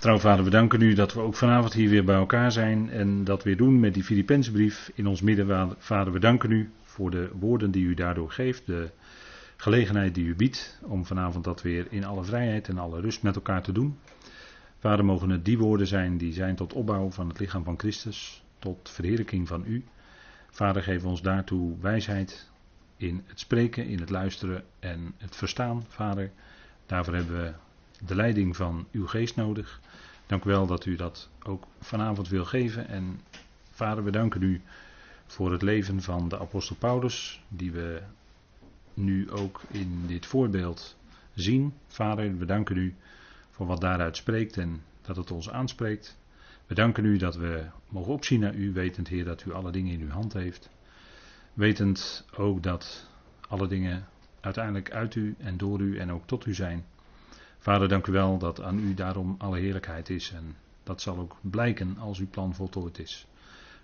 [0.00, 3.24] Trouw vader, we danken u dat we ook vanavond hier weer bij elkaar zijn en
[3.24, 5.76] dat weer doen met die Filipensbrief in ons midden.
[5.78, 8.90] Vader, we danken u voor de woorden die u daardoor geeft, de
[9.56, 13.34] gelegenheid die u biedt om vanavond dat weer in alle vrijheid en alle rust met
[13.34, 13.98] elkaar te doen.
[14.78, 18.44] Vader, mogen het die woorden zijn die zijn tot opbouw van het lichaam van Christus,
[18.58, 19.84] tot verheerlijking van u.
[20.50, 22.50] Vader, geef ons daartoe wijsheid
[22.96, 26.30] in het spreken, in het luisteren en het verstaan, Vader.
[26.86, 27.52] Daarvoor hebben we
[28.06, 29.80] de leiding van uw geest nodig.
[30.26, 32.88] Dank u wel dat u dat ook vanavond wil geven.
[32.88, 33.20] En
[33.70, 34.60] Vader, we danken u
[35.26, 38.02] voor het leven van de apostel Paulus, die we
[38.94, 40.96] nu ook in dit voorbeeld
[41.34, 41.74] zien.
[41.86, 42.94] Vader, we danken u
[43.50, 46.18] voor wat daaruit spreekt en dat het ons aanspreekt.
[46.66, 49.92] We danken u dat we mogen opzien naar u, wetend Heer dat u alle dingen
[49.92, 50.70] in uw hand heeft.
[51.54, 53.08] Wetend ook dat
[53.48, 54.06] alle dingen
[54.40, 56.84] uiteindelijk uit u en door u en ook tot u zijn.
[57.62, 61.36] Vader, dank u wel dat aan u daarom alle heerlijkheid is en dat zal ook
[61.40, 63.26] blijken als uw plan voltooid is.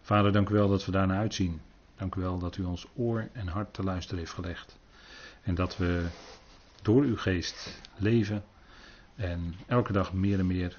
[0.00, 1.60] Vader, dank u wel dat we daarna uitzien.
[1.96, 4.78] Dank u wel dat u ons oor en hart te luisteren heeft gelegd.
[5.42, 6.06] En dat we
[6.82, 8.44] door uw geest leven
[9.14, 10.76] en elke dag meer en meer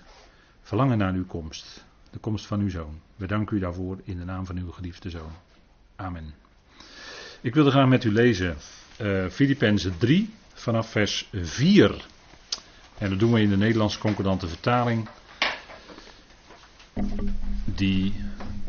[0.61, 1.86] verlangen naar uw komst.
[2.11, 3.02] De komst van uw zoon.
[3.16, 5.31] We danken u daarvoor in de naam van uw geliefde zoon.
[5.95, 6.33] Amen.
[7.41, 8.55] Ik wilde graag met u lezen
[9.02, 12.05] uh, Filippenzen 3 vanaf vers 4.
[12.97, 15.07] En dat doen we in de Nederlandse concordante vertaling.
[17.65, 18.13] Die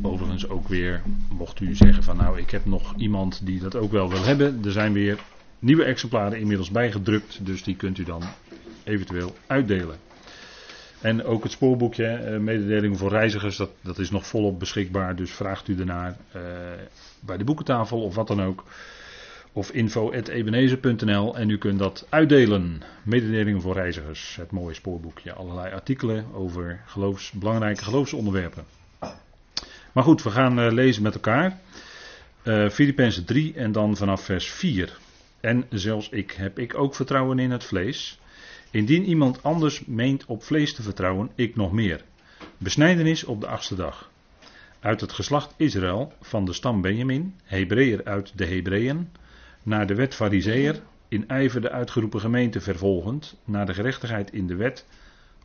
[0.03, 3.93] overigens ook weer, mocht u zeggen van nou ik heb nog iemand die dat ook
[3.93, 4.61] wel wil hebben.
[4.65, 5.19] Er zijn weer
[5.59, 8.23] nieuwe exemplaren inmiddels bijgedrukt, dus die kunt u dan
[8.85, 9.97] eventueel uitdelen.
[11.01, 15.17] En ook het spoorboekje, eh, mededeling voor reizigers, dat, dat is nog volop beschikbaar.
[15.17, 16.43] Dus vraagt u ernaar uh,
[17.21, 18.65] bij de boekentafel of wat dan ook
[19.53, 22.83] of info.ebenezer.nl en u kunt dat uitdelen.
[23.03, 25.33] Mededelingen voor reizigers, het mooie spoorboekje.
[25.33, 28.65] Allerlei artikelen over geloofs, belangrijke geloofsonderwerpen.
[29.93, 31.59] Maar goed, we gaan uh, lezen met elkaar.
[32.45, 34.99] Uh, Filippenzen 3 en dan vanaf vers 4.
[35.41, 38.19] En zelfs ik heb ik ook vertrouwen in het vlees.
[38.71, 42.05] Indien iemand anders meent op vlees te vertrouwen, ik nog meer.
[42.59, 44.11] Besnijdenis op de achtste dag.
[44.81, 49.09] Uit het geslacht Israël, van de stam Benjamin, Hebreeër uit de Hebreeën,
[49.63, 54.57] naar de wet Fariseer, in ijver de uitgeroepen gemeente vervolgend, naar de gerechtigheid in de
[54.57, 54.87] wet,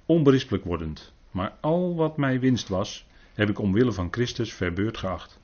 [0.06, 1.14] onberispelijk wordend.
[1.32, 5.40] Maar al wat mij winst was, heb ik omwille van Christus verbeurd geacht.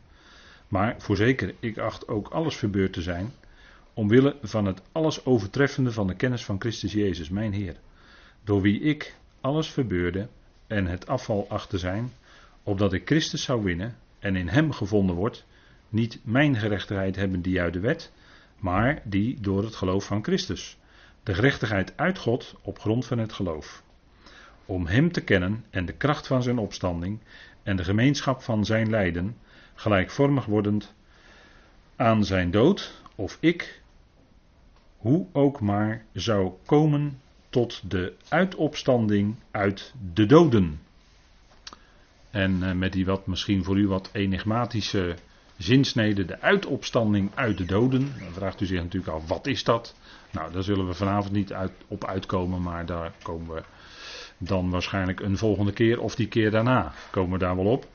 [0.68, 3.32] Maar voorzeker, ik acht ook alles verbeurd te zijn,
[3.94, 7.76] omwille van het alles overtreffende van de kennis van Christus Jezus, mijn Heer,
[8.44, 10.28] door wie ik alles verbeurde
[10.68, 12.12] en het afval acht te zijn,
[12.64, 15.46] opdat ik Christus zou winnen en in Hem gevonden word,
[15.90, 18.12] niet mijn gerechtigheid hebben die uit de wet,
[18.60, 20.78] maar die door het geloof van Christus.
[21.24, 23.84] De gerechtigheid uit God op grond van het geloof.
[24.66, 27.20] Om Hem te kennen en de kracht van Zijn opstanding
[27.64, 29.38] en de gemeenschap van Zijn lijden,
[29.76, 30.94] gelijkvormig wordend
[31.96, 33.82] aan Zijn dood, of ik,
[34.98, 40.80] hoe ook maar, zou komen tot de uitopstanding uit de doden.
[42.30, 45.16] En eh, met die wat misschien voor u wat enigmatische
[45.60, 48.14] zinsnede de uitopstanding uit de doden.
[48.20, 49.96] Dan vraagt u zich natuurlijk af, wat is dat?
[50.32, 51.54] Nou, daar zullen we vanavond niet
[51.88, 53.62] op uitkomen, maar daar komen we
[54.38, 57.88] dan waarschijnlijk een volgende keer of die keer daarna komen we daar wel op.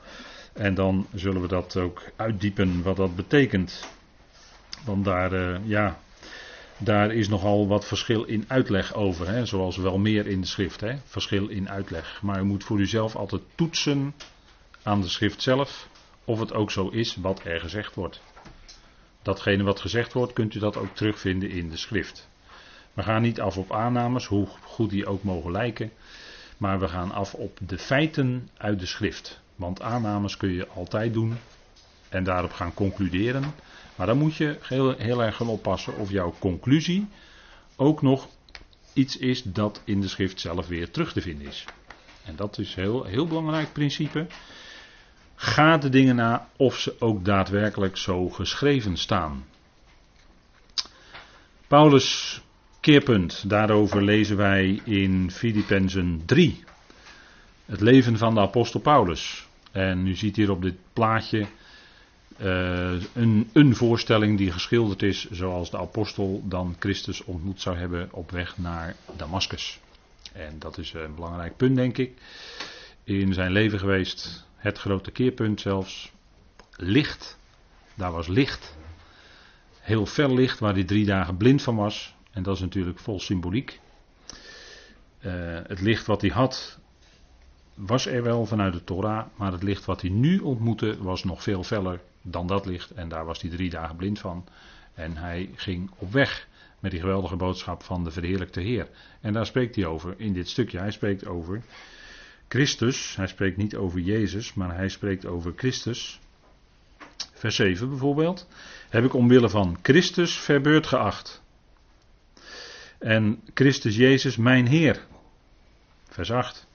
[0.53, 3.89] En dan zullen we dat ook uitdiepen wat dat betekent.
[4.85, 5.99] Want daar, uh, ja,
[6.79, 9.29] daar is nogal wat verschil in uitleg over.
[9.29, 9.47] Hè?
[9.47, 10.81] Zoals wel meer in de schrift.
[10.81, 10.97] Hè?
[11.05, 12.19] Verschil in uitleg.
[12.23, 14.15] Maar u moet voor uzelf altijd toetsen
[14.83, 15.89] aan de schrift zelf
[16.25, 18.23] of het ook zo is wat er gezegd wordt.
[19.23, 22.29] Datgene wat gezegd wordt, kunt u dat ook terugvinden in de schrift.
[22.93, 25.91] We gaan niet af op aannames, hoe goed die ook mogen lijken,
[26.57, 29.41] maar we gaan af op de feiten uit de schrift.
[29.57, 31.37] Want aannames kun je altijd doen
[32.09, 33.55] en daarop gaan concluderen.
[33.97, 37.07] Maar dan moet je heel, heel erg gaan oppassen of jouw conclusie
[37.77, 38.29] ook nog
[38.93, 41.65] iets is dat in de schrift zelf weer terug te vinden is.
[42.25, 44.27] En dat is een heel, heel belangrijk principe.
[45.35, 49.45] Ga de dingen na of ze ook daadwerkelijk zo geschreven staan.
[51.67, 52.41] Paulus
[52.81, 56.65] keerpunt, daarover lezen wij in Filippenzen 3.
[57.67, 59.47] Het leven van de apostel Paulus.
[59.73, 61.47] En u ziet hier op dit plaatje
[62.43, 68.09] uh, een, een voorstelling die geschilderd is zoals de apostel dan Christus ontmoet zou hebben
[68.13, 69.81] op weg naar Damascus.
[70.33, 72.13] En dat is een belangrijk punt, denk ik,
[73.05, 74.47] in zijn leven geweest.
[74.65, 76.13] Het grote keerpunt zelfs.
[76.77, 77.39] Licht.
[77.95, 78.77] Daar was licht.
[79.81, 82.15] Heel fel licht waar hij drie dagen blind van was.
[82.31, 83.81] En dat is natuurlijk vol symboliek.
[85.21, 85.33] Uh,
[85.67, 86.79] het licht wat hij had
[87.75, 91.43] was er wel vanuit de Torah, maar het licht wat hij nu ontmoette was nog
[91.43, 92.91] veel feller dan dat licht.
[92.91, 94.45] En daar was hij drie dagen blind van.
[94.95, 96.49] En hij ging op weg
[96.81, 98.89] met die geweldige boodschap van de verheerlijkte Heer.
[99.21, 100.79] En daar spreekt hij over in dit stukje.
[100.79, 101.63] Hij spreekt over
[102.55, 103.17] Christus.
[103.17, 106.21] Hij spreekt niet over Jezus, maar hij spreekt over Christus.
[107.33, 108.49] Vers 7 bijvoorbeeld.
[108.89, 111.43] Heb ik omwille van Christus verbeurd geacht.
[112.99, 115.07] En Christus Jezus mijn Heer.
[116.09, 116.67] Vers 8.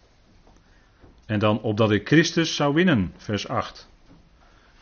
[1.26, 3.14] En dan opdat ik Christus zou winnen.
[3.18, 3.90] Vers 8.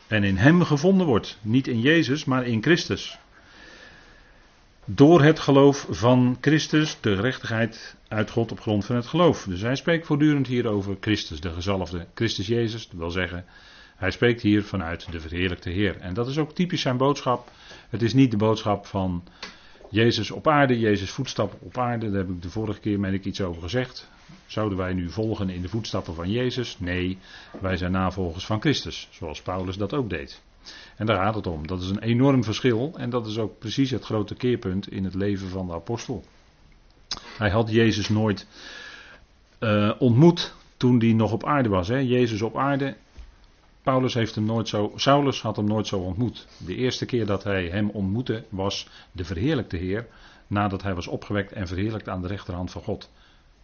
[0.06, 1.38] En in Hem gevonden wordt.
[1.42, 3.18] Niet in Jezus, maar in Christus.
[4.90, 9.44] Door het geloof van Christus, de gerechtigheid uit God op grond van het geloof.
[9.44, 12.06] Dus hij spreekt voortdurend hier over Christus, de gezalfde.
[12.14, 13.44] Christus Jezus, dat wil zeggen,
[13.96, 15.96] hij spreekt hier vanuit de verheerlijkte Heer.
[15.96, 17.50] En dat is ook typisch zijn boodschap.
[17.88, 19.24] Het is niet de boodschap van
[19.90, 22.10] Jezus op aarde, Jezus voetstappen op aarde.
[22.10, 24.10] Daar heb ik de vorige keer met ik iets over gezegd.
[24.46, 26.78] Zouden wij nu volgen in de voetstappen van Jezus?
[26.78, 27.18] Nee,
[27.60, 30.42] wij zijn navolgers van Christus, zoals Paulus dat ook deed.
[30.96, 31.66] En daar gaat het om.
[31.66, 35.14] Dat is een enorm verschil en dat is ook precies het grote keerpunt in het
[35.14, 36.24] leven van de apostel.
[37.38, 38.46] Hij had Jezus nooit
[39.60, 41.88] uh, ontmoet toen hij nog op aarde was.
[41.88, 41.96] Hè?
[41.96, 42.96] Jezus op aarde.
[43.82, 46.46] Paulus heeft hem nooit zo, Saulus had hem nooit zo ontmoet.
[46.58, 50.06] De eerste keer dat hij hem ontmoette was de verheerlijkte Heer,
[50.46, 53.10] nadat hij was opgewekt en verheerlijkt aan de rechterhand van God.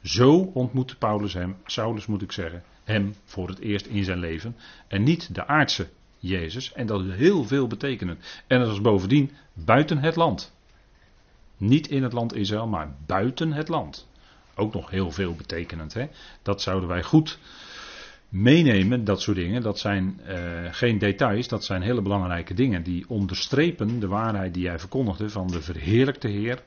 [0.02, 4.56] Zo ontmoette Paulus hem, Saulus moet ik zeggen, hem voor het eerst in zijn leven.
[4.88, 5.88] En niet de aardse
[6.28, 6.72] Jezus.
[6.72, 8.42] En dat is heel veel betekenend.
[8.46, 10.52] En dat is bovendien buiten het land.
[11.56, 14.08] Niet in het land Israël, maar buiten het land.
[14.54, 15.94] Ook nog heel veel betekenend.
[15.94, 16.06] Hè?
[16.42, 17.38] Dat zouden wij goed
[18.28, 19.62] meenemen, dat soort dingen.
[19.62, 20.36] Dat zijn uh,
[20.70, 22.82] geen details, dat zijn hele belangrijke dingen.
[22.82, 26.62] Die onderstrepen de waarheid die hij verkondigde van de verheerlijkte Heer.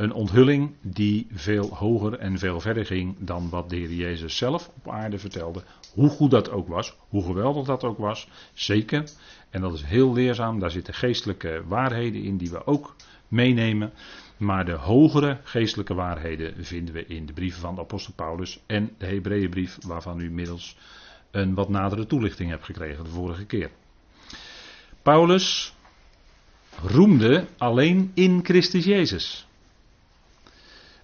[0.00, 4.70] Een onthulling die veel hoger en veel verder ging dan wat de Heer Jezus zelf
[4.76, 5.62] op aarde vertelde.
[5.94, 9.10] Hoe goed dat ook was, hoe geweldig dat ook was, zeker.
[9.50, 12.96] En dat is heel leerzaam, daar zitten geestelijke waarheden in die we ook
[13.28, 13.92] meenemen.
[14.36, 18.90] Maar de hogere geestelijke waarheden vinden we in de brieven van de apostel Paulus en
[18.98, 20.76] de Hebreeënbrief, waarvan u inmiddels
[21.30, 23.70] een wat nadere toelichting hebt gekregen de vorige keer.
[25.02, 25.74] Paulus
[26.82, 29.48] roemde alleen in Christus Jezus.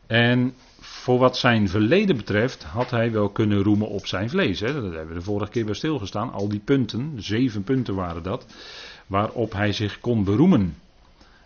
[0.07, 4.61] En voor wat zijn verleden betreft had hij wel kunnen roemen op zijn vlees.
[4.61, 4.73] Hè.
[4.73, 6.33] Dat hebben we de vorige keer bij stilgestaan.
[6.33, 8.47] Al die punten, zeven punten waren dat,
[9.07, 10.77] waarop hij zich kon beroemen.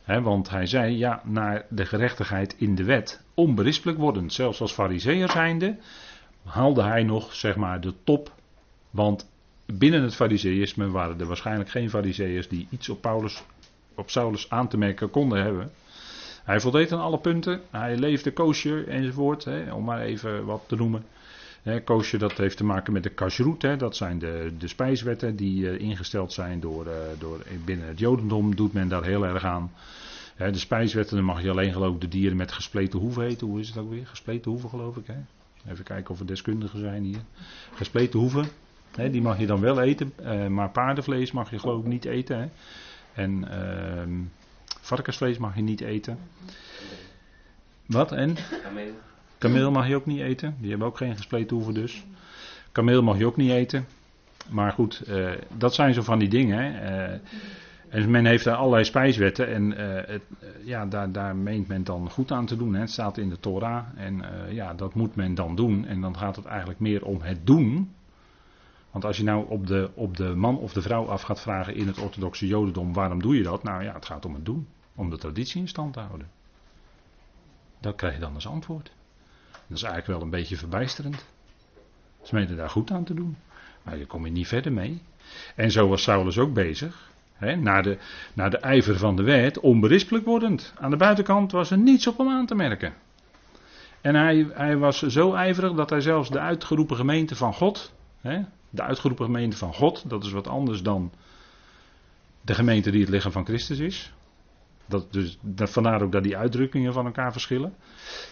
[0.05, 4.31] want hij zei, ja, naar de gerechtigheid in de wet, onberispelijk worden.
[4.31, 5.77] Zelfs als fariseer zijnde
[6.45, 8.33] haalde hij nog, zeg maar, de top.
[8.91, 9.31] Want
[9.67, 13.43] binnen het fariseïsme waren er waarschijnlijk geen fariseërs die iets op, Paulus,
[13.95, 15.71] op Saulus aan te merken konden hebben.
[16.45, 17.61] Hij voldeed aan alle punten.
[17.71, 21.05] Hij leefde koosje enzovoort, hè, om maar even wat te noemen.
[21.85, 23.63] koosje dat heeft te maken met de kashrut.
[23.63, 27.99] Hè, dat zijn de, de spijswetten die uh, ingesteld zijn door, uh, door, binnen het
[27.99, 28.57] jodendom.
[28.57, 29.73] Doet men daar heel erg aan.
[30.37, 33.47] de spijswetten, dan mag je alleen geloof ik de dieren met gespleten hoeven eten.
[33.47, 34.07] Hoe is het ook weer?
[34.07, 35.07] Gespleten hoeven geloof ik.
[35.07, 35.17] Hè?
[35.73, 37.21] Even kijken of er deskundigen zijn hier.
[37.75, 38.49] Gespleten hoeven.
[38.97, 40.13] Hè, die mag je dan wel eten.
[40.23, 42.39] Uh, maar paardenvlees mag je geloof ik niet eten.
[42.39, 42.49] Hè?
[43.23, 44.11] En ehm,
[44.91, 46.19] Varkensvlees mag je niet eten.
[47.87, 48.37] Wat en?
[48.63, 48.93] Kameel.
[49.39, 50.57] Kameel mag je ook niet eten.
[50.59, 52.05] Die hebben ook geen gespleten hoeven dus.
[52.73, 53.87] Kameel mag je ook niet eten.
[54.49, 56.73] Maar goed, uh, dat zijn zo van die dingen.
[56.73, 57.19] Uh,
[57.89, 59.49] en men heeft daar allerlei spijswetten.
[59.49, 60.23] En uh, het,
[60.65, 62.75] ja, daar, daar meent men dan goed aan te doen.
[62.75, 62.81] Hè.
[62.81, 63.85] Het staat in de Torah.
[63.97, 65.87] En ja, dat moet men dan doen.
[65.87, 67.91] En dan gaat het eigenlijk meer om het doen.
[68.91, 71.75] Want als je nou op de, op de man of de vrouw af gaat vragen
[71.75, 73.63] in het orthodoxe jodendom, waarom doe je dat?
[73.63, 74.67] Nou ja, het gaat om het doen.
[75.01, 76.31] Om de traditie in stand te houden.
[77.81, 78.93] Dat krijg je dan als antwoord.
[79.51, 81.27] Dat is eigenlijk wel een beetje verbijsterend.
[82.23, 83.37] Ze menen daar goed aan te doen.
[83.83, 85.03] Maar je kom je niet verder mee.
[85.57, 87.11] En zo was Saulus ook bezig.
[87.33, 87.99] Hè, naar, de,
[88.35, 90.75] naar de ijver van de wet, onberispelijk wordend.
[90.77, 92.95] Aan de buitenkant was er niets op hem aan te merken.
[94.01, 98.45] En hij, hij was zo ijverig dat hij zelfs de uitgeroepen gemeente van God, hè,
[98.71, 101.13] de uitgeroepen gemeente van God, dat is wat anders dan
[102.41, 104.13] de gemeente die het lichaam van Christus is.
[104.91, 107.75] Dat, dus, vandaar ook dat die uitdrukkingen van elkaar verschillen.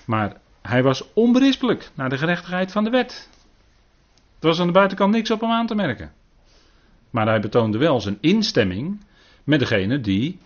[0.06, 3.28] Maar hij was onberispelijk naar de gerechtigheid van de wet.
[4.40, 6.12] Er was aan de buitenkant niks op hem aan te merken.
[7.10, 9.04] Maar hij betoonde wel zijn instemming
[9.44, 10.38] met degene die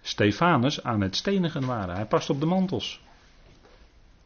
[0.00, 1.94] Stefanus aan het stenigen waren.
[1.94, 3.00] Hij past op de mantels.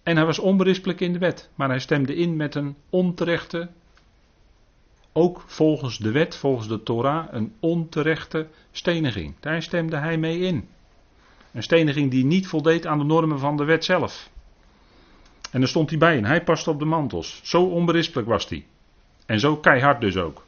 [0.03, 1.51] En hij was onberispelijk in de wet.
[1.55, 3.69] Maar hij stemde in met een onterechte
[5.13, 9.35] ook volgens de wet, volgens de Torah, een onterechte steniging.
[9.41, 10.69] Daar stemde hij mee in.
[11.53, 14.31] Een steniging die niet voldeed aan de normen van de wet zelf.
[15.51, 17.41] En daar stond hij bij en hij paste op de mantels.
[17.43, 18.67] Zo onberispelijk was hij.
[19.27, 20.47] En zo keihard dus ook.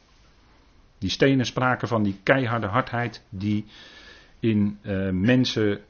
[0.99, 3.67] Die stenen spraken van die keiharde hardheid die
[4.41, 5.81] in uh, mensen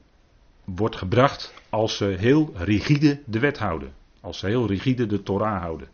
[0.63, 3.93] wordt gebracht als ze heel rigide de wet houden.
[4.21, 5.87] Als ze heel rigide de Torah houden.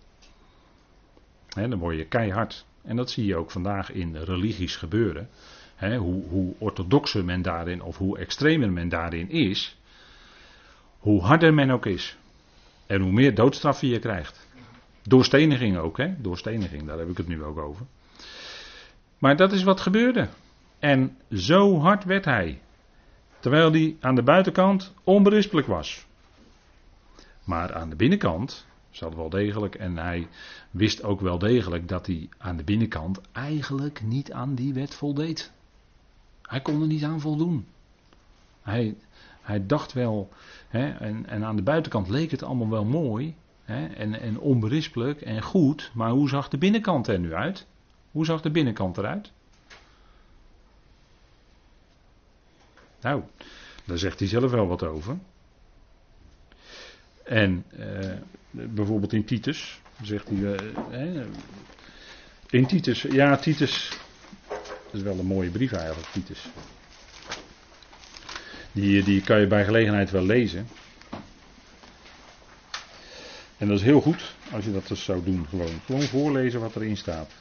[1.47, 2.65] dan word je keihard.
[2.83, 5.29] En dat zie je ook vandaag in religies gebeuren.
[5.89, 9.77] Hoe, hoe orthodoxer men daarin of hoe extremer men daarin is,
[10.99, 12.17] hoe harder men ook is.
[12.85, 14.47] En hoe meer doodstraffen je krijgt.
[15.03, 16.21] Doorsteniging ook, hè?
[16.21, 17.85] Doorsteniging, daar heb ik het nu ook over.
[19.17, 20.27] Maar dat is wat gebeurde.
[20.79, 22.61] En zo hard werd hij.
[23.39, 26.05] Terwijl hij aan de buitenkant onberispelijk was.
[27.43, 29.75] Maar aan de binnenkant zat wel degelijk.
[29.75, 30.27] En hij
[30.71, 35.51] wist ook wel degelijk dat hij aan de binnenkant eigenlijk niet aan die wet voldeed.
[36.51, 37.67] Hij kon er niet aan voldoen.
[38.61, 38.95] Hij,
[39.41, 40.29] hij dacht wel,
[40.67, 43.35] hè, en, en aan de buitenkant leek het allemaal wel mooi.
[43.63, 45.91] Hè, en, en onberispelijk en goed.
[45.93, 47.67] Maar hoe zag de binnenkant er nu uit?
[48.11, 49.31] Hoe zag de binnenkant eruit?
[53.01, 53.23] Nou,
[53.85, 55.17] daar zegt hij zelf wel wat over.
[57.23, 58.17] En eh,
[58.51, 60.55] bijvoorbeeld in Titus zegt hij.
[60.91, 61.25] Eh,
[62.49, 63.99] in Titus, ja, Titus.
[64.91, 66.49] Dat is wel een mooie brief eigenlijk, Titus.
[68.71, 70.67] Die, die kan je bij gelegenheid wel lezen.
[73.57, 75.47] En dat is heel goed als je dat dus zou doen.
[75.49, 77.31] Gewoon, gewoon voorlezen wat erin staat.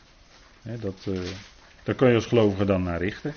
[0.62, 1.21] dat, uh,
[1.83, 3.35] daar kan je als gelovige dan naar richten.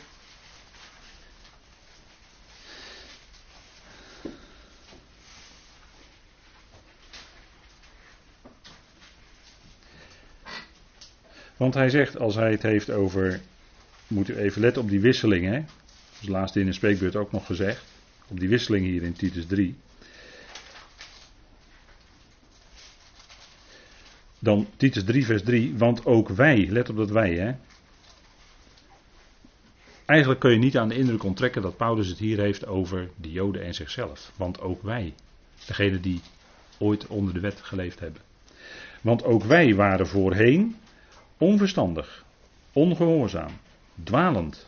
[11.58, 13.42] Want hij zegt, als hij het heeft over.
[14.14, 15.60] Moet u even letten op die wisseling, hè?
[15.60, 17.84] Dat is laatst in een spreekbeurt ook nog gezegd.
[18.28, 19.76] Op die wisseling hier in Titus 3.
[24.40, 25.78] Dan Titus 3, vers 3.
[25.78, 27.52] Want ook wij, let op dat wij, hè?
[30.06, 33.32] Eigenlijk kun je niet aan de indruk onttrekken dat Paulus het hier heeft over de
[33.32, 34.32] Joden en zichzelf.
[34.36, 35.14] Want ook wij,
[35.66, 36.22] degene die
[36.78, 38.22] ooit onder de wet geleefd hebben.
[39.02, 40.76] Want ook wij waren voorheen
[41.38, 42.26] onverstandig,
[42.74, 43.52] ongehoorzaam,
[44.04, 44.68] dwalend,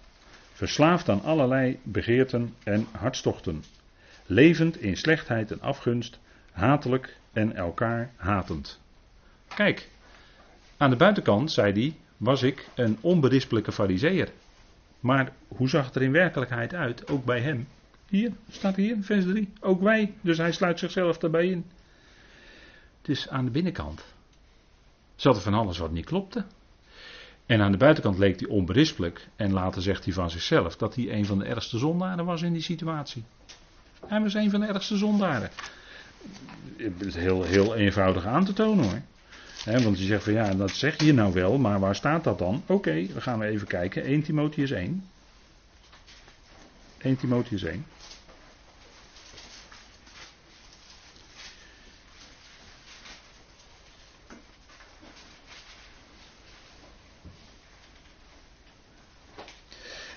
[0.54, 3.64] verslaafd aan allerlei begeerten en hartstochten,
[4.26, 6.20] levend in slechtheid en afgunst,
[6.52, 8.80] hatelijk en elkaar hatend.
[9.48, 9.90] Kijk,
[10.78, 14.32] aan de buitenkant, zei hij, was ik een onberispelijke fariseer.
[15.00, 17.68] Maar hoe zag het er in werkelijkheid uit, ook bij hem?
[18.10, 19.50] Hier, staat hier, vers 3.
[19.60, 21.66] Ook wij, dus hij sluit zichzelf daarbij in.
[23.02, 24.06] Dus aan de binnenkant
[25.16, 26.46] zat er van alles wat niet klopte.
[27.46, 29.28] En aan de buitenkant leek hij onberispelijk.
[29.36, 32.54] En later zegt hij van zichzelf dat hij een van de ergste zondaren was in
[32.54, 33.24] die situatie.
[34.08, 35.50] Hij was een van de ergste zondaren.
[37.14, 39.82] Heel, heel eenvoudig aan te tonen hoor.
[39.84, 42.64] want je zegt van ja, dat zeg je nou wel, maar waar staat dat dan?
[42.66, 44.04] Oké, dan gaan we even kijken.
[44.04, 45.04] 1 Timotheus 1.
[46.98, 47.86] 1 Timotheus 1.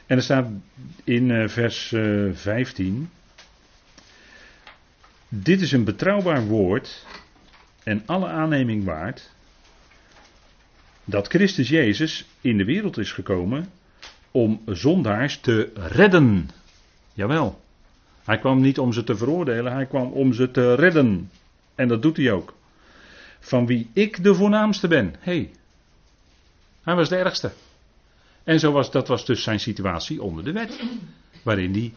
[0.09, 0.51] En er staat
[1.05, 3.11] in uh, vers uh, eh, 15.
[5.29, 7.07] Dit is een betrouwbaar woord
[7.83, 9.31] en alle aanneming waard
[11.05, 13.71] dat Christus Jezus in de wereld is gekomen
[14.31, 16.51] om zondaars te redden.
[17.13, 17.61] Jawel.
[18.25, 21.31] Hij kwam niet om ze te veroordelen, hij kwam om ze te redden.
[21.75, 22.55] En dat doet hij ook.
[23.41, 25.15] Van wie ik de voornaamste ben.
[25.19, 25.51] Hey,
[26.83, 27.53] hij was de ergste.
[28.49, 30.81] En zo was, dat was dus zijn situatie onder de wet.
[31.43, 31.93] Waarin hij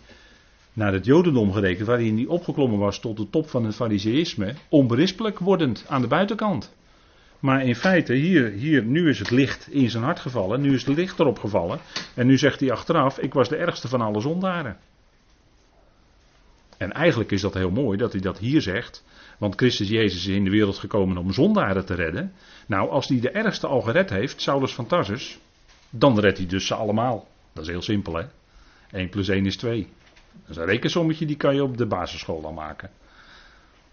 [0.74, 5.40] naar het Jodendom gerekend, waarin hij opgeklommen was tot de top van het Fariseïsme, onberispelijk
[5.40, 6.76] wordend aan de buitenkant.
[7.40, 10.86] Maar in feite, hier, hier, nu is het licht in zijn hart gevallen, nu is
[10.86, 11.80] het licht erop gevallen.
[12.14, 14.78] En nu zegt hij achteraf, ik was de ergste van alle zondaren.
[16.78, 19.04] En eigenlijk is dat heel mooi dat hij dat hier zegt.
[19.38, 22.34] Want Christus Jezus is in de wereld gekomen om zondaren te redden.
[22.68, 25.40] Nou, als hij de ergste al gered heeft, Saulus van Tarsus,
[25.92, 27.28] dan redt hij dus ze allemaal.
[27.54, 28.26] Dat is heel simpel hè.
[28.92, 29.88] 1 plus 1 is 2.
[30.42, 32.90] Dat is een rekensommetje die kan je op de basisschool al maken.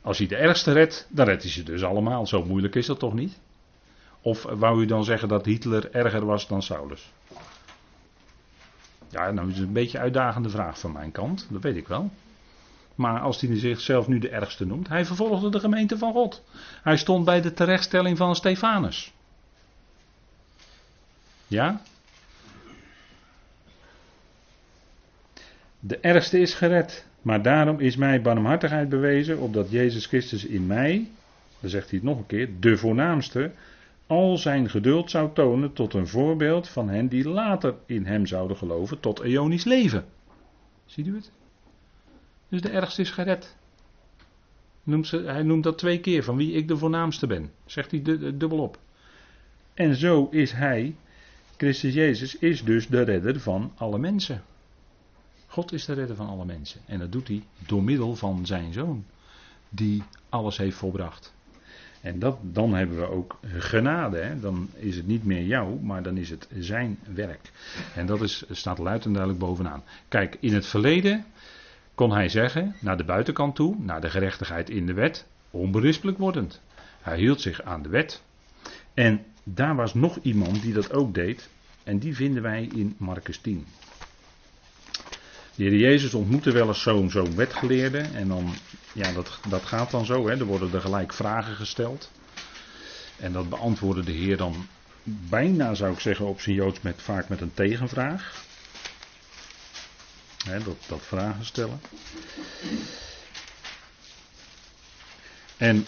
[0.02, 2.26] Als hij de ergste redt, dan redt hij ze dus allemaal.
[2.26, 3.38] Zo moeilijk is dat toch niet?
[4.20, 7.12] Of wou u dan zeggen dat Hitler erger was dan Saulus?
[9.08, 11.88] Ja, nou is het een beetje een uitdagende vraag van mijn kant, dat weet ik
[11.88, 12.10] wel.
[12.94, 16.42] Maar als hij zichzelf nu de ergste noemt, hij vervolgde de gemeente van God.
[16.82, 19.12] Hij stond bij de terechtstelling van Stefanus.
[21.48, 21.82] Ja?
[25.80, 31.10] De ergste is gered, maar daarom is mij barmhartigheid bewezen, opdat Jezus Christus in mij,
[31.60, 33.50] dan zegt hij het nog een keer, de voornaamste,
[34.06, 38.56] al zijn geduld zou tonen tot een voorbeeld van hen die later in hem zouden
[38.56, 40.04] geloven tot eonisch leven.
[40.86, 41.30] Ziet u het?
[42.48, 43.56] Dus de ergste is gered.
[45.02, 47.50] Ze, hij noemt dat twee keer, van wie ik de voornaamste ben.
[47.66, 48.02] Zegt hij
[48.34, 48.78] dubbel op.
[49.74, 50.94] En zo is hij,
[51.58, 54.42] Christus Jezus, is dus de redder van alle mensen.
[55.46, 56.80] God is de redder van alle mensen.
[56.86, 59.04] En dat doet hij door middel van zijn zoon,
[59.68, 61.34] die alles heeft volbracht.
[62.00, 64.40] En dat, dan hebben we ook genade.
[64.40, 67.50] Dan is het niet meer jou, maar dan is het zijn werk.
[67.94, 69.82] En dat is, staat luid en duidelijk bovenaan.
[70.08, 71.24] Kijk, in het verleden
[71.94, 76.60] kon hij zeggen, naar de buitenkant toe, naar de gerechtigheid in de wet, onberispelijk wordend.
[77.00, 78.22] Hij hield zich aan de wet.
[78.94, 79.24] En
[79.54, 81.48] daar was nog iemand die dat ook deed.
[81.82, 83.66] En die vinden wij in Marcus 10.
[85.54, 87.98] De heer Jezus ontmoette wel eens zo'n zo'n wetgeleerde.
[87.98, 88.54] En dan,
[88.92, 90.28] ja, dat, dat gaat dan zo.
[90.28, 90.38] Hè.
[90.38, 92.10] Er worden er gelijk vragen gesteld.
[93.16, 94.66] En dat beantwoordde de Heer dan
[95.02, 98.44] bijna, zou ik zeggen, op zijn Joods met, vaak met een tegenvraag.
[100.44, 101.80] Hè, dat, dat vragen stellen.
[105.56, 105.86] En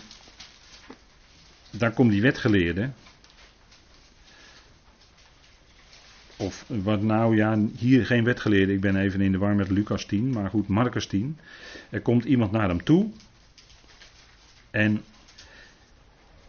[1.70, 2.90] daar komt die wetgeleerde.
[6.50, 8.72] Of wat nou, ja, hier geen wetgeleerde.
[8.72, 10.30] Ik ben even in de war met Lucas 10.
[10.30, 11.38] Maar goed, Marcus 10.
[11.90, 13.10] Er komt iemand naar hem toe.
[14.70, 15.02] En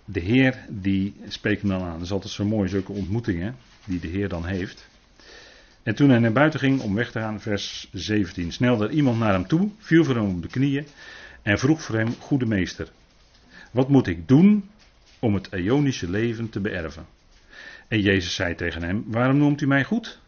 [0.05, 1.93] de Heer die spreekt hem dan aan.
[1.93, 3.55] Dat is altijd zo mooi, zulke ontmoetingen
[3.85, 4.87] die de Heer dan heeft.
[5.83, 9.19] En toen hij naar buiten ging om weg te gaan, vers 17, snelde er iemand
[9.19, 10.85] naar hem toe, viel voor hem op de knieën
[11.41, 12.91] en vroeg voor hem, goede meester,
[13.71, 14.69] wat moet ik doen
[15.19, 17.05] om het eonische leven te beërven?
[17.91, 20.19] En Jezus zei tegen hem: Waarom noemt u mij goed?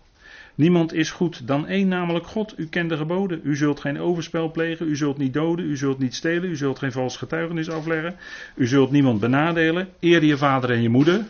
[0.56, 2.60] Niemand is goed dan één, namelijk God.
[2.60, 3.42] U kent de geboden.
[3.44, 6.80] U zult geen overspel plegen, u zult niet doden, u zult niet stelen, u zult
[6.80, 8.16] geen vals getuigenis afleggen,
[8.56, 9.90] u zult niemand benadelen.
[10.00, 11.26] Eer je vader en je moeder.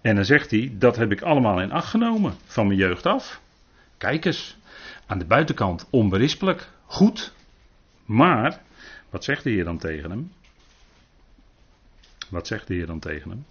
[0.00, 3.40] En dan zegt hij: Dat heb ik allemaal in acht genomen van mijn jeugd af.
[3.98, 4.56] Kijk eens,
[5.06, 7.32] aan de buitenkant onberispelijk, goed.
[8.04, 8.62] Maar,
[9.10, 10.32] wat zegt de Heer dan tegen hem?
[12.28, 13.44] Wat zegt de Heer dan tegen hem?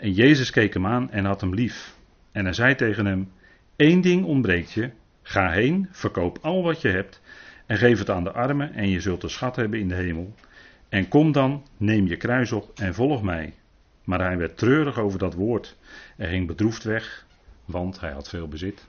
[0.00, 1.94] En Jezus keek hem aan en had hem lief.
[2.32, 3.32] En hij zei tegen hem:
[3.76, 4.90] Eén ding ontbreekt je.
[5.22, 7.20] Ga heen, verkoop al wat je hebt
[7.66, 10.34] en geef het aan de armen en je zult een schat hebben in de hemel.
[10.88, 13.54] En kom dan, neem je kruis op en volg mij.
[14.04, 15.76] Maar hij werd treurig over dat woord
[16.16, 17.26] en ging bedroefd weg,
[17.64, 18.86] want hij had veel bezit.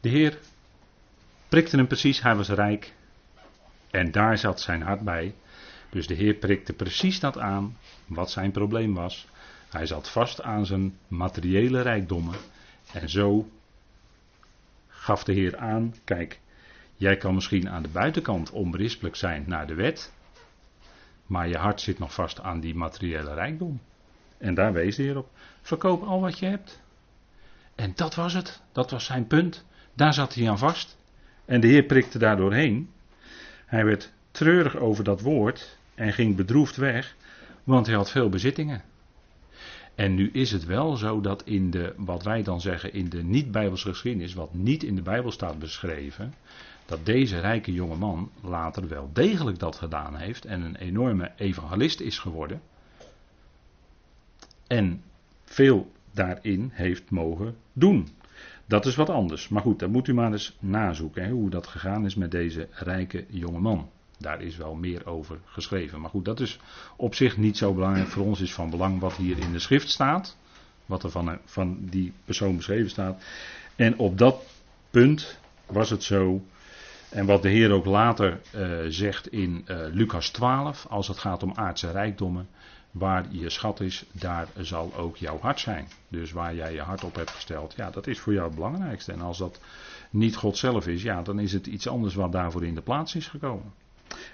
[0.00, 0.38] De Heer
[1.48, 2.92] prikte hem precies, hij was rijk
[3.90, 5.34] en daar zat zijn hart bij.
[5.90, 7.76] Dus de Heer prikte precies dat aan
[8.06, 9.28] wat zijn probleem was.
[9.76, 12.36] Hij zat vast aan zijn materiële rijkdommen.
[12.92, 13.48] En zo
[14.88, 16.40] gaf de Heer aan: kijk,
[16.94, 20.12] jij kan misschien aan de buitenkant onberispelijk zijn naar de wet.
[21.26, 23.80] Maar je hart zit nog vast aan die materiële rijkdom.
[24.38, 25.30] En daar wees de Heer op.
[25.62, 26.82] Verkoop al wat je hebt.
[27.74, 28.62] En dat was het.
[28.72, 29.64] Dat was zijn punt.
[29.94, 30.96] Daar zat hij aan vast.
[31.44, 32.90] En de Heer prikte daar doorheen.
[33.66, 37.14] Hij werd treurig over dat woord en ging bedroefd weg,
[37.64, 38.82] want hij had veel bezittingen.
[39.96, 43.22] En nu is het wel zo dat in de, wat wij dan zeggen, in de
[43.22, 46.34] niet-Bijbelse geschiedenis, wat niet in de Bijbel staat beschreven,
[46.86, 52.00] dat deze rijke jonge man later wel degelijk dat gedaan heeft en een enorme evangelist
[52.00, 52.60] is geworden.
[54.66, 55.02] En
[55.44, 58.08] veel daarin heeft mogen doen.
[58.66, 59.48] Dat is wat anders.
[59.48, 63.24] Maar goed, dan moet u maar eens nazoeken hoe dat gegaan is met deze rijke
[63.28, 63.90] jonge man.
[64.18, 66.00] Daar is wel meer over geschreven.
[66.00, 66.58] Maar goed, dat is
[66.96, 68.08] op zich niet zo belangrijk.
[68.08, 70.36] Voor ons is van belang wat hier in de schrift staat.
[70.86, 73.22] Wat er van, van die persoon beschreven staat.
[73.76, 74.42] En op dat
[74.90, 76.44] punt was het zo.
[77.08, 80.86] En wat de Heer ook later uh, zegt in uh, Lucas 12.
[80.88, 82.48] Als het gaat om aardse rijkdommen.
[82.90, 85.88] Waar je schat is, daar zal ook jouw hart zijn.
[86.08, 87.74] Dus waar jij je hart op hebt gesteld.
[87.76, 89.12] Ja, dat is voor jou het belangrijkste.
[89.12, 89.60] En als dat
[90.10, 93.14] niet God zelf is, ja, dan is het iets anders wat daarvoor in de plaats
[93.14, 93.72] is gekomen.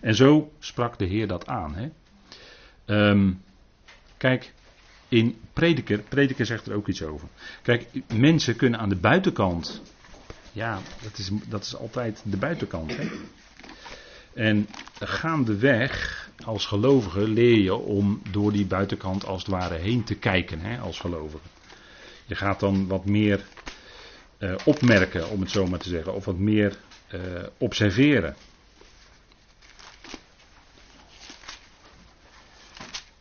[0.01, 1.75] En zo sprak de Heer dat aan.
[1.75, 1.89] Hè?
[3.11, 3.43] Um,
[4.17, 4.53] kijk,
[5.09, 7.29] in prediker, prediker zegt er ook iets over.
[7.63, 9.83] Kijk, mensen kunnen aan de buitenkant,
[10.53, 12.97] ja, dat is, dat is altijd de buitenkant.
[12.97, 13.09] Hè?
[14.35, 14.69] En
[15.01, 20.61] gaandeweg, als gelovige, leer je om door die buitenkant als het ware heen te kijken,
[20.61, 21.47] hè, als gelovige.
[22.27, 23.45] Je gaat dan wat meer
[24.39, 26.77] uh, opmerken, om het zo maar te zeggen, of wat meer
[27.15, 27.21] uh,
[27.59, 28.37] observeren.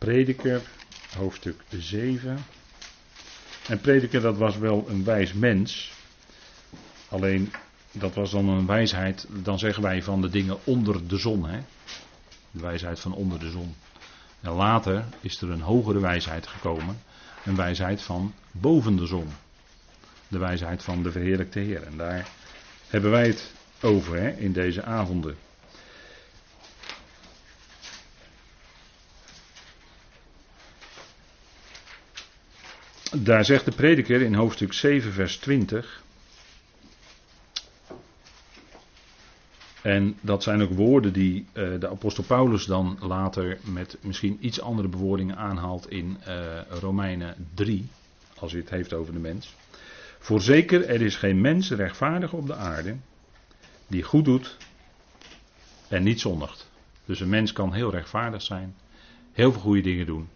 [0.02, 0.62] Prediker,
[1.16, 2.38] hoofdstuk 7.
[3.68, 5.92] En Prediker, dat was wel een wijs mens.
[7.08, 7.52] Alleen,
[7.92, 11.48] dat was dan een wijsheid, dan zeggen wij van de dingen onder de zon.
[11.48, 11.58] Hè?
[12.50, 13.74] De wijsheid van onder de zon.
[14.40, 17.02] En later is er een hogere wijsheid gekomen.
[17.44, 19.28] Een wijsheid van boven de zon.
[20.28, 21.82] De wijsheid van de verheerlijkte Heer.
[21.82, 22.28] En daar
[22.88, 25.36] hebben wij het over hè, in deze avonden.
[33.16, 36.02] Daar zegt de prediker in hoofdstuk 7, vers 20.
[39.82, 44.60] En dat zijn ook woorden die uh, de apostel Paulus dan later met misschien iets
[44.60, 47.88] andere bewoordingen aanhaalt in uh, Romeinen 3,
[48.38, 49.54] als hij het heeft over de mens.
[50.18, 52.96] Voorzeker, er is geen mens rechtvaardig op de aarde
[53.86, 54.56] die goed doet
[55.88, 56.70] en niet zondigt.
[57.04, 58.74] Dus een mens kan heel rechtvaardig zijn,
[59.32, 60.28] heel veel goede dingen doen,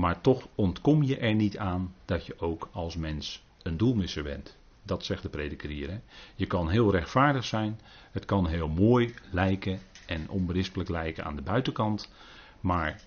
[0.00, 4.56] maar toch ontkom je er niet aan dat je ook als mens een doelmisser bent.
[4.82, 6.00] Dat zegt de prediker hier.
[6.36, 11.42] Je kan heel rechtvaardig zijn, het kan heel mooi lijken en onberispelijk lijken aan de
[11.42, 12.12] buitenkant,
[12.60, 13.00] maar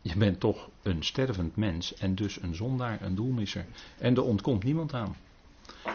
[0.00, 3.66] je bent toch een stervend mens en dus een zondaar, een doelmisser.
[3.98, 5.16] En er ontkomt niemand aan.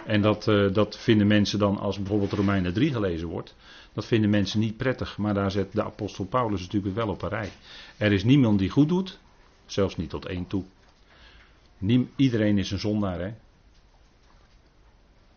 [0.06, 3.56] En dat, uh, dat vinden mensen dan, als bijvoorbeeld Romeinen 3 gelezen wordt,
[3.93, 5.17] dat vinden mensen niet prettig.
[5.17, 7.49] Maar daar zet de apostel Paulus natuurlijk wel op een rij.
[7.97, 9.19] Er is niemand die goed doet,
[9.72, 10.64] zelfs niet tot één toe.
[12.16, 13.34] Iedereen is een zondaar, hè.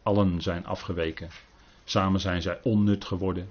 [0.02, 1.28] Allen zijn afgeweken.
[1.84, 3.50] Samen zijn zij onnut geworden.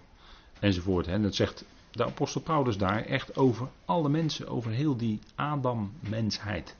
[0.60, 1.06] Enzovoort.
[1.06, 1.22] Hè.
[1.22, 6.76] Dat zegt de apostel Paulus daar echt over alle mensen, over heel die Adam-mensheid.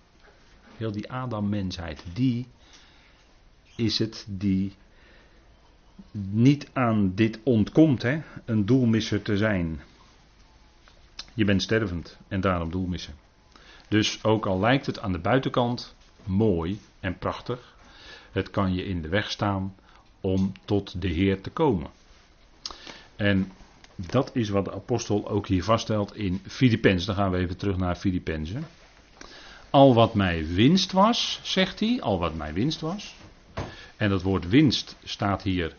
[0.78, 2.04] Heel die Adam-mensheid.
[2.14, 2.48] Die
[3.76, 4.74] is het die
[6.12, 9.82] niet aan dit ontkomt, hè, een doelmisser te zijn.
[11.34, 13.14] Je bent stervend en daarom doelmisser.
[13.92, 17.76] Dus ook al lijkt het aan de buitenkant mooi en prachtig,
[18.32, 19.76] het kan je in de weg staan
[20.22, 21.90] om tot de Heer te komen.
[23.16, 23.52] En
[23.96, 27.08] dat is wat de apostel ook hier vaststelt in Filippenzen.
[27.08, 28.68] Dan gaan we even terug naar Filippenzen.
[29.70, 33.16] Al wat mij winst was, zegt hij, al wat mij winst was.
[33.98, 35.76] En dat woord winst staat hier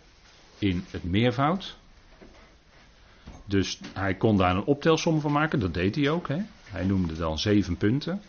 [0.58, 1.76] in het meervoud.
[3.44, 6.28] Dus hij kon daar een optelsom van maken, dat deed hij ook.
[6.28, 6.38] Hè?
[6.72, 8.22] Hij noemde dan zeven punten.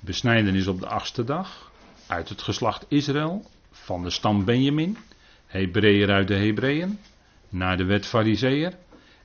[0.00, 1.70] Besnijdenis op de achtste dag.
[2.06, 3.50] Uit het geslacht Israël.
[3.70, 4.96] Van de stam Benjamin.
[5.46, 6.98] Hebreeër uit de Hebreeën.
[7.48, 8.76] Naar de wet Fariseer.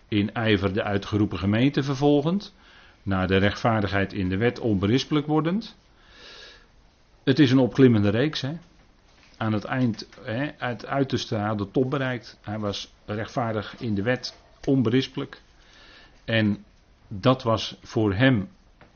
[0.08, 2.54] In ijver de uitgeroepen gemeente vervolgend.
[3.04, 5.76] Naar de rechtvaardigheid in de wet onberispelijk wordend.
[7.24, 8.42] Het is een opklimmende reeks.
[8.42, 8.54] Hè?
[9.38, 12.38] Aan het eind, hè, het uiterste, had de top bereikt.
[12.42, 15.42] Hij was rechtvaardig in de wet, onberispelijk.
[16.26, 16.66] En
[17.08, 18.50] dat was voor hem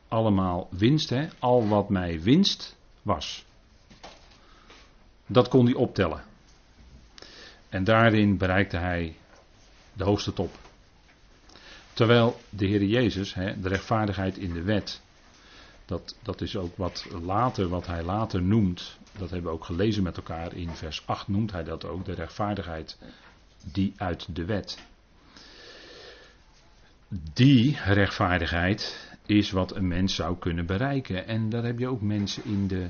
[0.08, 1.10] allemaal winst.
[1.10, 1.28] Hè?
[1.38, 3.44] Al wat mij winst was.
[5.26, 6.22] Dat kon hij optellen.
[7.68, 9.16] En daarin bereikte hij
[9.92, 10.58] de hoogste top.
[11.92, 15.02] Terwijl de Heer Jezus, hè, de rechtvaardigheid in de wet,
[15.84, 20.02] dat, dat is ook wat later, wat hij later noemt, dat hebben we ook gelezen
[20.02, 22.98] met elkaar in vers 8 noemt hij dat ook, de rechtvaardigheid
[23.64, 24.78] die uit de wet.
[27.32, 31.26] Die rechtvaardigheid is wat een mens zou kunnen bereiken.
[31.26, 32.88] En daar heb je ook mensen in de,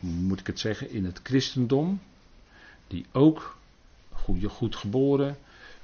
[0.00, 2.00] moet ik het zeggen, in het christendom,
[2.86, 3.58] die ook
[4.12, 5.36] goed, goed geboren,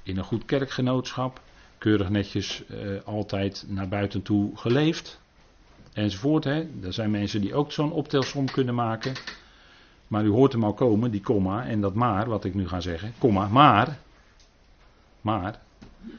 [0.03, 1.41] in een goed kerkgenootschap,
[1.77, 5.19] keurig netjes uh, altijd naar buiten toe geleefd,
[5.93, 6.43] enzovoort.
[6.43, 6.67] Hè.
[6.83, 9.13] Er zijn mensen die ook zo'n optelsom kunnen maken.
[10.07, 12.79] Maar u hoort hem al komen, die komma en dat maar, wat ik nu ga
[12.79, 13.13] zeggen.
[13.17, 13.99] Komma, maar.
[15.21, 15.65] Maar.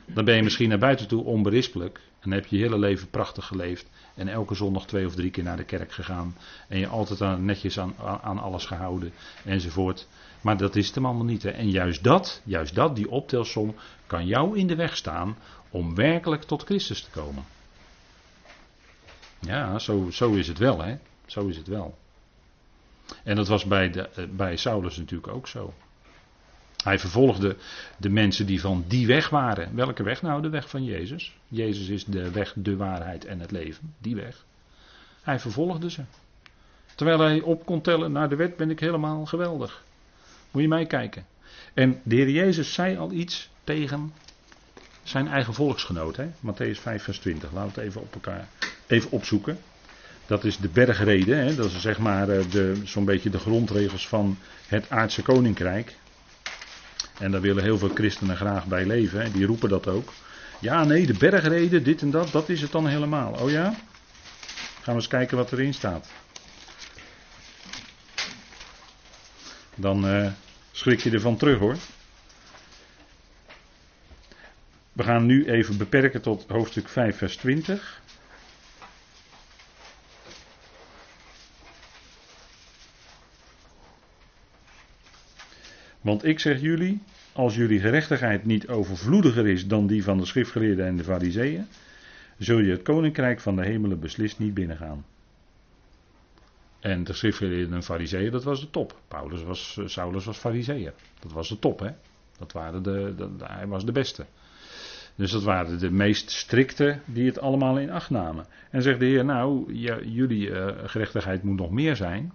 [0.07, 2.01] Dan ben je misschien naar buiten toe onberispelijk.
[2.21, 3.87] En heb je je hele leven prachtig geleefd.
[4.15, 6.37] En elke zondag twee of drie keer naar de kerk gegaan.
[6.69, 9.13] En je altijd aan, netjes aan, aan alles gehouden.
[9.45, 10.07] Enzovoort.
[10.41, 11.43] Maar dat is het hem allemaal niet.
[11.43, 11.51] Hè.
[11.51, 13.75] En juist dat, juist dat, die optelsom,
[14.07, 15.37] kan jou in de weg staan
[15.71, 17.45] om werkelijk tot Christus te komen.
[19.41, 20.97] Ja, zo, zo is het wel, hè.
[21.27, 21.99] Zo is het wel.
[23.25, 25.75] En dat was bij, de, eh, bij Saulus natuurlijk ook zo.
[26.85, 27.57] Hij vervolgde
[27.97, 29.75] de mensen die van die weg waren.
[29.75, 30.43] Welke weg nou?
[30.43, 31.37] De weg van Jezus.
[31.49, 33.95] Jezus is de weg, de waarheid en het leven.
[33.99, 34.45] Die weg.
[35.23, 36.03] Hij vervolgde ze.
[36.95, 39.85] Terwijl hij op kon tellen, naar de wet ben ik helemaal geweldig.
[40.51, 41.27] Moet je mij kijken.
[41.75, 44.13] En de Heer Jezus zei al iets tegen
[45.03, 46.17] zijn eigen volksgenoot.
[46.17, 46.27] Hè?
[46.27, 47.53] Matthäus 5 vers 20.
[47.53, 48.49] Laten we het even op elkaar
[48.87, 49.59] even opzoeken.
[50.27, 51.35] Dat is de bergrede.
[51.35, 51.55] Hè?
[51.55, 52.45] Dat is zeg maar eh,
[52.85, 55.97] zo'n beetje de grondregels van het aardse koninkrijk.
[57.19, 59.33] En daar willen heel veel christenen graag bij leven.
[59.33, 60.13] Die roepen dat ook.
[60.61, 63.33] Ja, nee, de bergrede, dit en dat, dat is het dan helemaal.
[63.33, 63.75] Oh ja?
[64.83, 66.09] Gaan we eens kijken wat erin staat.
[69.75, 70.31] Dan uh,
[70.73, 71.77] schrik je ervan terug hoor.
[74.93, 78.01] We gaan nu even beperken tot hoofdstuk 5, vers 20.
[86.09, 90.87] Want ik zeg jullie, als jullie gerechtigheid niet overvloediger is dan die van de schriftgeleerden
[90.87, 91.67] en de fariseeën,
[92.39, 95.05] zul je het koninkrijk van de hemelen beslist niet binnengaan.
[96.81, 99.01] En de schriftgeleerden en fariseeën, dat was de top.
[99.09, 100.93] Paulus was, eh, Saulus was fariseeër.
[101.21, 101.91] Dat was de top, hè.
[102.39, 104.27] Dat waren de, hij was de beste.
[105.15, 108.47] Dus dat waren de meest strikte die het allemaal in acht namen.
[108.71, 109.73] En zegt de Heer, nou,
[110.05, 112.33] jullie uh, gerechtigheid moet nog meer zijn.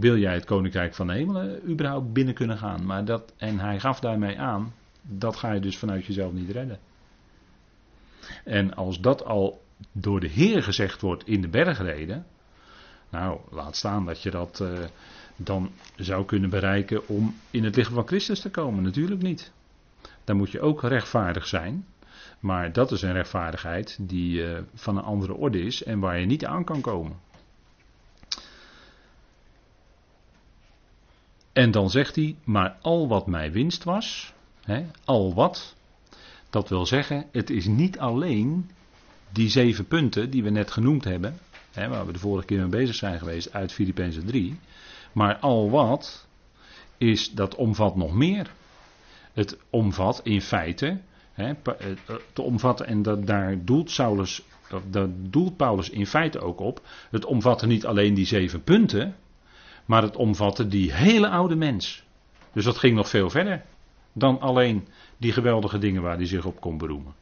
[0.00, 2.86] Wil jij het koninkrijk van de hemelen überhaupt binnen kunnen gaan?
[2.86, 6.78] Maar dat, en hij gaf daarmee aan, dat ga je dus vanuit jezelf niet redden.
[8.44, 12.26] En als dat al door de Heer gezegd wordt in de bergreden,
[13.08, 14.78] nou, laat staan dat je dat uh,
[15.36, 18.82] dan zou kunnen bereiken om in het lichaam van Christus te komen.
[18.82, 19.52] Natuurlijk niet.
[20.24, 21.86] Dan moet je ook rechtvaardig zijn.
[22.40, 26.26] Maar dat is een rechtvaardigheid die uh, van een andere orde is en waar je
[26.26, 27.16] niet aan kan komen.
[31.52, 35.76] En dan zegt hij, maar al wat mij winst was, hè, al wat,
[36.50, 38.70] dat wil zeggen, het is niet alleen
[39.32, 41.38] die zeven punten die we net genoemd hebben,
[41.72, 44.58] hè, waar we de vorige keer mee bezig zijn geweest uit Filippenzen 3,
[45.12, 46.28] maar al wat
[46.96, 48.52] is, dat omvat nog meer.
[49.32, 51.00] Het omvat in feite,
[51.32, 51.86] hè, eh,
[52.32, 54.42] te omvatten, en dat, daar doelt Saulus,
[54.90, 59.16] dat doelt Paulus in feite ook op, het omvatte niet alleen die zeven punten,
[59.90, 62.04] maar het omvatte die hele oude mens.
[62.52, 63.62] Dus dat ging nog veel verder
[64.12, 67.14] dan alleen die geweldige dingen waar hij zich op kon beroemen.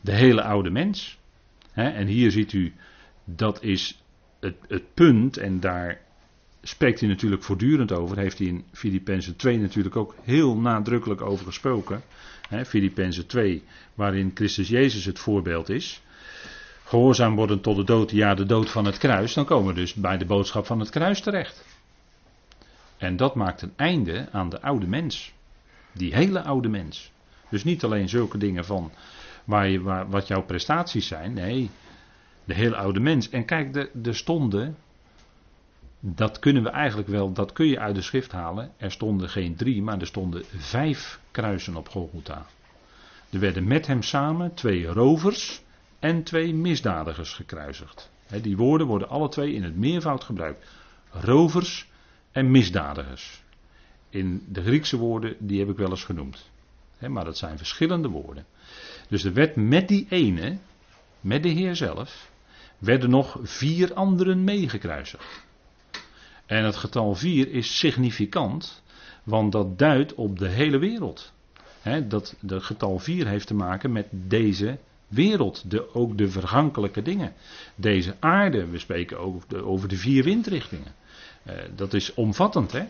[0.00, 1.18] De hele oude mens.
[1.72, 2.72] en hier ziet u,
[3.24, 4.02] dat is
[4.40, 6.00] het, het punt, en daar
[6.62, 8.18] spreekt hij natuurlijk voortdurend over.
[8.18, 12.02] Heeft hij in Filippenzen 2 natuurlijk ook heel nadrukkelijk over gesproken.
[12.66, 13.62] Filippenzen 2,
[13.94, 16.02] waarin Christus Jezus het voorbeeld is
[16.92, 19.94] gehoorzaam worden tot de dood, ja de dood van het kruis, dan komen we dus
[19.94, 21.64] bij de boodschap van het kruis terecht.
[22.96, 25.32] En dat maakt een einde aan de oude mens.
[25.92, 27.12] Die hele oude mens.
[27.48, 28.92] Dus niet alleen zulke dingen van
[29.44, 31.70] waar waar, wat jouw prestaties zijn, nee,
[32.44, 33.30] de hele oude mens.
[33.30, 34.76] En kijk, de, de stonden,
[36.00, 38.72] dat kunnen we eigenlijk wel, dat kun je uit de schrift halen.
[38.76, 42.46] Er stonden geen drie, maar er stonden vijf kruisen op Golgotha.
[43.30, 45.62] Er werden met hem samen twee rovers
[46.02, 48.10] en twee misdadigers gekruisigd.
[48.42, 50.66] die woorden worden alle twee in het meervoud gebruikt.
[51.10, 51.90] Rovers
[52.32, 53.42] en misdadigers.
[54.08, 56.50] In de Griekse woorden, die heb ik wel eens genoemd.
[57.08, 58.46] maar dat zijn verschillende woorden.
[59.08, 60.58] Dus er werd met die ene,
[61.20, 62.30] met de Heer zelf,
[62.78, 65.44] werden nog vier anderen meegekruisigd.
[66.46, 68.82] En het getal vier is significant,
[69.22, 71.32] want dat duidt op de hele wereld.
[72.08, 74.78] dat de getal vier heeft te maken met deze
[75.12, 77.32] wereld, de, ook de vergankelijke dingen.
[77.74, 80.92] Deze aarde, we spreken ook over de vier windrichtingen.
[81.46, 82.84] Uh, dat is omvattend, hè?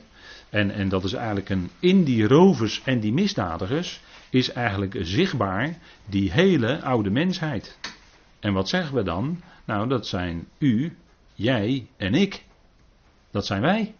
[0.50, 5.78] En, en dat is eigenlijk een, in die rovers en die misdadigers is eigenlijk zichtbaar
[6.06, 7.78] die hele oude mensheid.
[8.40, 9.42] En wat zeggen we dan?
[9.64, 10.96] Nou, dat zijn u,
[11.34, 12.44] jij en ik.
[13.30, 13.94] Dat zijn wij.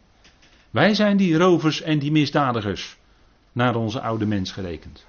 [0.70, 2.96] Wij zijn die rovers en die misdadigers.
[3.52, 5.06] Naar onze oude mens gerekend.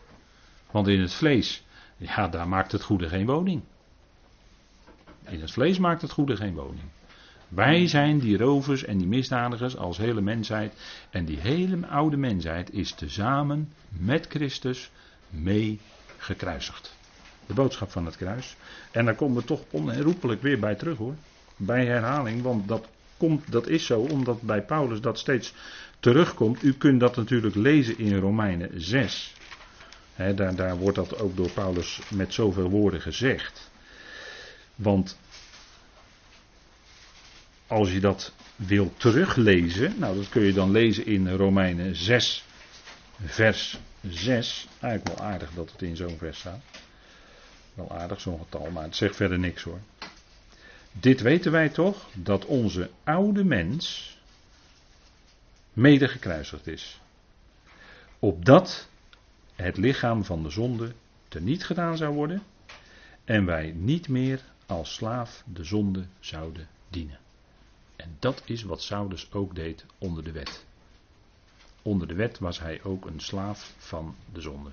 [0.71, 1.62] Want in het vlees
[2.03, 3.61] ja, daar maakt het goede geen woning.
[5.25, 6.83] In het vlees maakt het goede geen woning.
[7.47, 10.73] Wij zijn die rovers en die misdadigers als hele mensheid.
[11.09, 14.91] En die hele oude mensheid is tezamen met Christus
[15.29, 15.79] mee
[16.17, 16.95] gekruisigd.
[17.45, 18.55] De boodschap van het kruis.
[18.91, 21.15] En daar komen we toch onherroepelijk weer bij terug hoor.
[21.55, 22.87] Bij herhaling, want dat,
[23.17, 25.53] komt, dat is zo omdat bij Paulus dat steeds
[25.99, 26.63] terugkomt.
[26.63, 29.33] U kunt dat natuurlijk lezen in Romeinen 6
[30.15, 33.71] daar, daar wordt dat ook door Paulus met zoveel woorden gezegd.
[34.76, 35.19] Want
[37.67, 42.45] als je dat wil teruglezen, nou dat kun je dan lezen in Romeinen 6,
[43.26, 44.67] vers 6.
[44.80, 46.62] Eigenlijk wel aardig dat het in zo'n vers staat.
[47.73, 49.80] Wel aardig zo'n getal, maar het zegt verder niks hoor.
[50.91, 54.17] Dit weten wij toch, dat onze oude mens
[55.73, 56.99] mede gekruisigd is.
[58.19, 58.88] Opdat
[59.55, 60.93] het lichaam van de zonde
[61.27, 62.43] teniet gedaan zou worden
[63.23, 67.19] en wij niet meer als slaaf de zonde zouden dienen.
[67.95, 70.65] En dat is wat Saulus ook deed onder de wet.
[71.81, 74.69] Onder de wet was hij ook een slaaf van de zonde.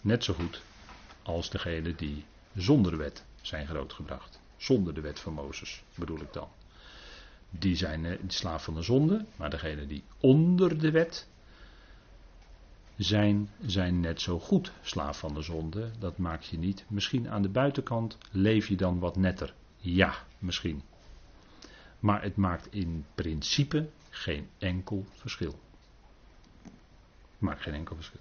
[0.00, 0.62] Net zo goed
[1.22, 4.40] als degene die zonder de wet zijn grootgebracht.
[4.56, 6.48] Zonder de wet van Mozes bedoel ik dan.
[7.50, 11.28] Die zijn de slaaf van de zonde, maar degene die onder de wet
[12.96, 15.90] zijn, zijn net zo goed slaaf van de zonde.
[15.98, 16.84] Dat maak je niet.
[16.88, 19.54] Misschien aan de buitenkant leef je dan wat netter.
[19.76, 20.82] Ja, misschien.
[22.00, 25.58] Maar het maakt in principe geen enkel verschil.
[27.38, 28.20] Maakt geen enkel verschil.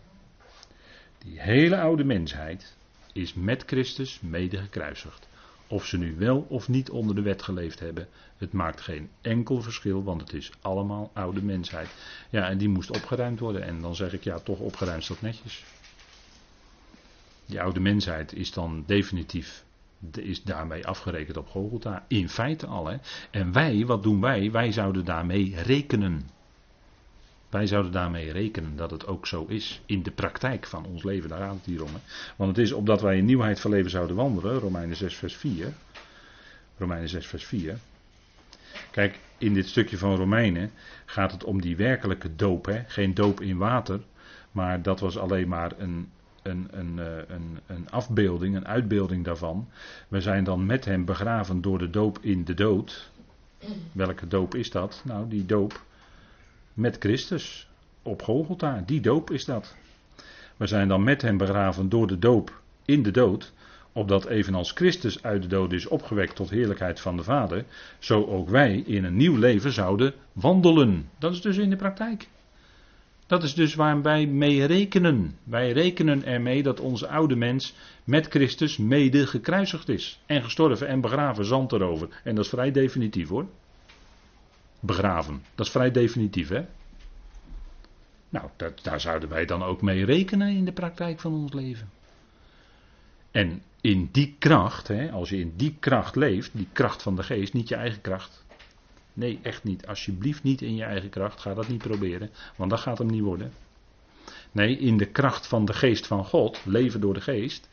[1.17, 2.75] Die hele oude mensheid
[3.13, 5.27] is met Christus mede gekruisigd.
[5.75, 8.07] Of ze nu wel of niet onder de wet geleefd hebben,
[8.37, 11.89] het maakt geen enkel verschil, want het is allemaal oude mensheid.
[12.29, 13.63] Ja, en die moest opgeruimd worden.
[13.63, 15.63] En dan zeg ik ja, toch opgeruimd dat netjes.
[17.45, 19.65] Die oude mensheid is dan definitief,
[20.11, 22.05] is daarmee afgerekend op Golgotha.
[22.07, 22.87] In feite al.
[22.87, 22.97] Hè.
[23.31, 24.51] En wij, wat doen wij?
[24.51, 26.29] Wij zouden daarmee rekenen.
[27.55, 31.29] Wij zouden daarmee rekenen dat het ook zo is in de praktijk van ons leven.
[31.29, 31.89] Daar gaat het hier om.
[31.93, 31.99] Hè.
[32.35, 34.59] Want het is opdat wij in nieuwheid van leven zouden wandelen.
[34.59, 35.73] Romeinen 6 vers 4.
[36.77, 37.77] Romeinen 6 vers 4.
[38.91, 40.71] Kijk, in dit stukje van Romeinen
[41.05, 42.65] gaat het om die werkelijke doop.
[42.65, 42.83] Hè?
[42.87, 43.99] Geen doop in water,
[44.51, 46.09] maar dat was alleen maar een,
[46.41, 49.67] een, een, eh, een, een afbeelding, een uitbeelding daarvan.
[50.07, 53.11] We zijn dan met hem begraven door de doop in de dood.
[53.91, 55.01] Welke doop is dat?
[55.05, 55.83] Nou, die doop
[56.75, 57.67] met Christus
[58.01, 58.83] op Golgotha.
[58.85, 59.75] Die doop is dat.
[60.57, 63.53] We zijn dan met hem begraven door de doop in de dood
[63.95, 67.65] opdat evenals Christus uit de dood is opgewekt tot heerlijkheid van de Vader,
[67.99, 71.09] zo ook wij in een nieuw leven zouden wandelen.
[71.19, 72.27] Dat is dus in de praktijk.
[73.27, 75.37] Dat is dus waar wij mee rekenen.
[75.43, 80.19] Wij rekenen ermee dat onze oude mens met Christus mede gekruisigd is.
[80.25, 82.07] En gestorven en begraven, zand erover.
[82.23, 83.45] En dat is vrij definitief hoor.
[84.85, 85.43] Begraven.
[85.55, 86.65] Dat is vrij definitief hè.
[88.29, 91.89] Nou, dat, daar zouden wij dan ook mee rekenen in de praktijk van ons leven.
[93.31, 97.23] En in die kracht, hè, als je in die kracht leeft, die kracht van de
[97.23, 98.45] geest, niet je eigen kracht.
[99.13, 99.87] Nee, echt niet.
[99.87, 101.41] Alsjeblieft niet in je eigen kracht.
[101.41, 103.53] Ga dat niet proberen, want dat gaat hem niet worden.
[104.51, 107.69] Nee, in de kracht van de geest van God, leven door de geest.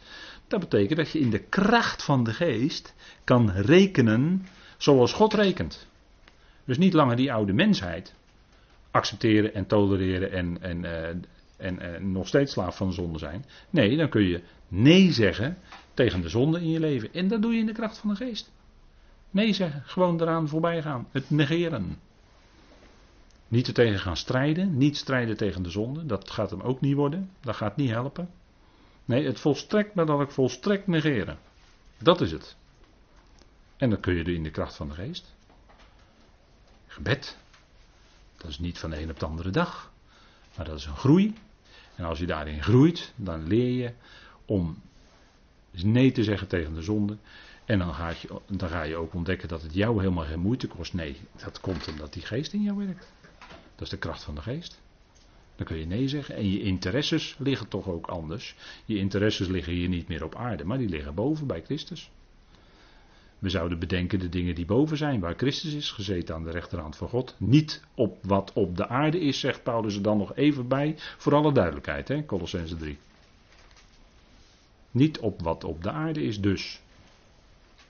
[0.48, 2.94] Dat betekent dat je in de kracht van de geest
[3.24, 4.46] kan rekenen
[4.76, 5.86] zoals God rekent.
[6.64, 8.14] Dus niet langer die oude mensheid
[8.90, 11.08] accepteren en tolereren en, en, uh,
[11.56, 13.44] en, en nog steeds slaaf van de zonde zijn.
[13.70, 15.58] Nee, dan kun je nee zeggen
[15.94, 17.12] tegen de zonde in je leven.
[17.12, 18.52] En dat doe je in de kracht van de geest.
[19.30, 21.06] Nee zeggen, gewoon eraan voorbij gaan.
[21.10, 21.98] Het negeren.
[23.48, 26.06] Niet er tegen gaan strijden, niet strijden tegen de zonde.
[26.06, 27.30] Dat gaat hem ook niet worden.
[27.40, 28.30] Dat gaat niet helpen.
[29.04, 31.38] Nee, het volstrekt, maar dan ook volstrekt negeren.
[31.98, 32.56] Dat is het.
[33.76, 35.34] En dan kun je er in de kracht van de geest.
[36.92, 37.36] Gebed.
[38.36, 39.92] Dat is niet van de een op de andere dag.
[40.56, 41.34] Maar dat is een groei.
[41.94, 43.92] En als je daarin groeit, dan leer je
[44.44, 44.82] om
[45.70, 47.16] nee te zeggen tegen de zonde.
[47.64, 50.66] En dan ga, je, dan ga je ook ontdekken dat het jou helemaal geen moeite
[50.66, 50.94] kost.
[50.94, 53.12] Nee, dat komt omdat die geest in jou werkt.
[53.74, 54.80] Dat is de kracht van de geest.
[55.56, 56.34] Dan kun je nee zeggen.
[56.34, 58.56] En je interesses liggen toch ook anders.
[58.84, 62.10] Je interesses liggen hier niet meer op aarde, maar die liggen boven bij Christus.
[63.42, 66.96] We zouden bedenken de dingen die boven zijn, waar Christus is gezeten aan de rechterhand
[66.96, 67.34] van God.
[67.38, 71.34] Niet op wat op de aarde is, zegt Paulus er dan nog even bij, voor
[71.34, 72.98] alle duidelijkheid, hè, Colossense 3.
[74.90, 76.80] Niet op wat op de aarde is dus.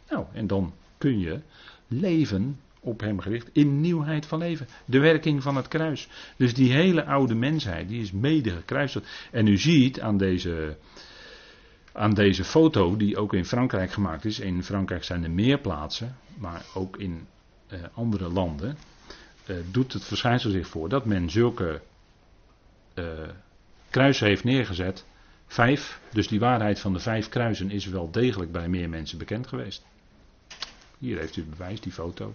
[0.09, 1.41] Nou, en dan kun je
[1.87, 4.67] leven op hem gericht in nieuwheid van leven.
[4.85, 6.09] De werking van het kruis.
[6.37, 9.29] Dus die hele oude mensheid, die is mede gekruisigd.
[9.31, 10.77] En u ziet aan deze,
[11.93, 14.41] aan deze foto, die ook in Frankrijk gemaakt is.
[14.41, 17.27] In Frankrijk zijn er meer plaatsen, maar ook in
[17.67, 18.77] eh, andere landen.
[19.47, 21.81] Eh, doet het verschijnsel zich voor dat men zulke
[22.95, 23.05] uh,
[23.91, 25.05] kruisen heeft neergezet
[25.53, 29.47] Vijf, dus die waarheid van de vijf kruisen is wel degelijk bij meer mensen bekend
[29.47, 29.85] geweest.
[30.99, 32.35] Hier heeft u het bewijs, die foto.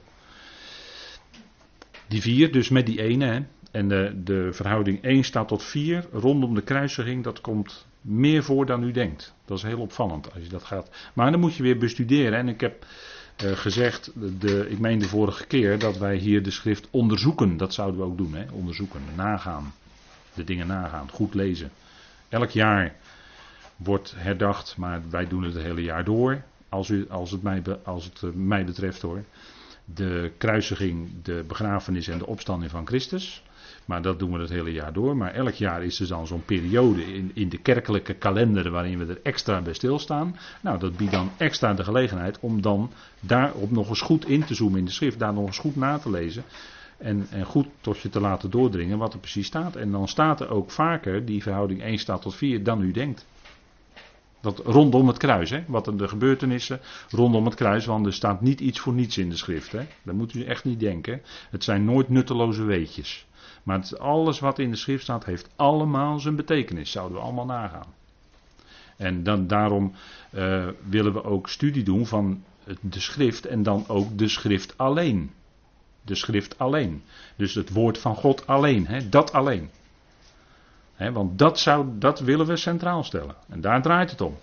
[2.07, 3.25] Die vier, dus met die ene.
[3.25, 3.39] Hè.
[3.77, 8.65] En de, de verhouding 1 staat tot 4 rondom de kruisiging, dat komt meer voor
[8.65, 9.33] dan u denkt.
[9.45, 10.89] Dat is heel opvallend als je dat gaat.
[11.13, 12.39] Maar dan moet je weer bestuderen.
[12.39, 12.85] En ik heb
[13.43, 17.57] uh, gezegd, de, ik meen de vorige keer, dat wij hier de schrift onderzoeken.
[17.57, 18.45] Dat zouden we ook doen, hè?
[18.51, 19.73] onderzoeken, nagaan.
[20.33, 21.71] De dingen nagaan, goed lezen.
[22.29, 22.95] Elk jaar
[23.75, 26.41] wordt herdacht, maar wij doen het het hele jaar door.
[26.69, 29.23] Als, u, als, het, mij, als het eh, mij betreft hoor.
[29.85, 33.41] De kruisiging, de begrafenis en de opstanding van Christus.
[33.87, 35.17] Maar dat doen we het hele jaar door.
[35.17, 39.05] Maar elk jaar is er dan zo'n periode in, in de kerkelijke kalender waarin we
[39.05, 40.35] er extra bij stilstaan.
[40.61, 44.55] Nou, dat biedt dan extra de gelegenheid om dan daarop nog eens goed in te
[44.55, 45.19] zoomen in de schrift.
[45.19, 46.43] Daar nog eens goed na te lezen.
[46.97, 49.75] En, en, goed tot je te laten doordringen wat er precies staat.
[49.75, 53.25] En dan staat er ook vaker die verhouding 1 staat tot 4 dan u denkt.
[54.41, 55.63] Dat rondom het kruis, hè?
[55.67, 56.79] wat er de gebeurtenissen
[57.09, 59.71] rondom het kruis, want er staat niet iets voor niets in de schrift.
[59.71, 59.85] Hè?
[60.03, 61.21] Dat moet u echt niet denken.
[61.49, 63.27] Het zijn nooit nutteloze weetjes.
[63.67, 66.91] Maar alles wat in de schrift staat, heeft allemaal zijn betekenis.
[66.91, 67.93] Zouden we allemaal nagaan.
[68.97, 69.93] En dan, daarom
[70.31, 72.43] uh, willen we ook studie doen van
[72.81, 75.31] de schrift en dan ook de schrift alleen.
[76.01, 77.03] De schrift alleen.
[77.35, 79.09] Dus het woord van God alleen, hè?
[79.09, 79.69] dat alleen.
[80.97, 83.35] want dat, zou, dat willen we centraal stellen.
[83.49, 84.37] En daar draait het om.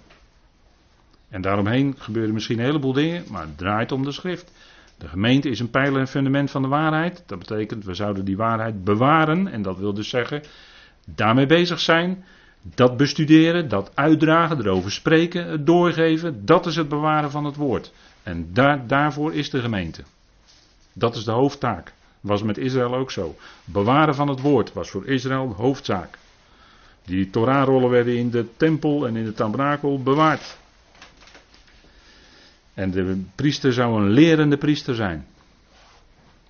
[1.29, 4.53] En daaromheen gebeuren misschien een heleboel dingen, maar het draait om de schrift.
[4.99, 7.22] De gemeente is een pijler en fundament van de waarheid.
[7.26, 9.49] Dat betekent, we zouden die waarheid bewaren.
[9.49, 10.42] En dat wil dus zeggen,
[11.07, 12.24] daarmee bezig zijn.
[12.74, 16.45] Dat bestuderen, dat uitdragen, erover spreken, het doorgeven.
[16.45, 17.92] Dat is het bewaren van het woord.
[18.22, 20.03] En daar, daarvoor is de gemeente.
[20.92, 21.92] Dat is de hoofdtaak.
[22.20, 23.36] Was met Israël ook zo.
[23.64, 26.18] Bewaren van het woord was voor Israël de hoofdzaak.
[27.05, 30.57] Die Torahrollen werden in de tempel en in de tabernakel bewaard.
[32.75, 35.27] En de priester zou een lerende priester zijn.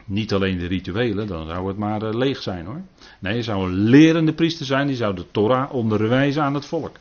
[0.04, 2.80] Niet alleen de rituelen, dan zou het maar eh, leeg zijn hoor.
[3.18, 6.96] Nee, hij zou een lerende priester zijn, die zou de Torah onderwijzen aan het volk.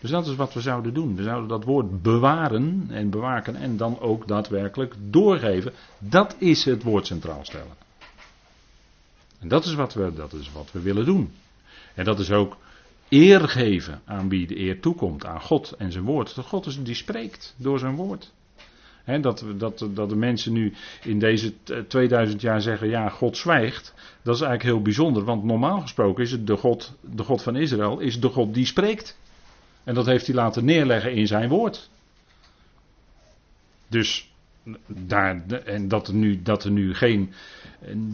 [0.00, 1.16] Dus dat is wat we zouden doen.
[1.16, 5.72] We zouden dat woord bewaren en bewaken en dan ook daadwerkelijk doorgeven.
[5.98, 7.76] Dat is het woord centraal stellen.
[9.40, 11.32] En dat is wat we, dat is wat we willen doen.
[11.94, 12.56] En dat is ook
[13.14, 16.34] eer geven aan wie de eer toekomt, aan God en zijn woord.
[16.34, 18.32] Dat God is die spreekt door zijn woord.
[19.20, 21.52] dat, dat, dat de mensen nu in deze
[21.88, 23.94] 2000 jaar zeggen, ja, God zwijgt.
[24.22, 27.56] Dat is eigenlijk heel bijzonder, want normaal gesproken is het de God, de God van
[27.56, 29.18] Israël, is de God die spreekt.
[29.84, 31.90] En dat heeft hij laten neerleggen in zijn woord.
[33.88, 34.33] Dus
[34.86, 37.32] daar, en dat er, nu, dat er nu geen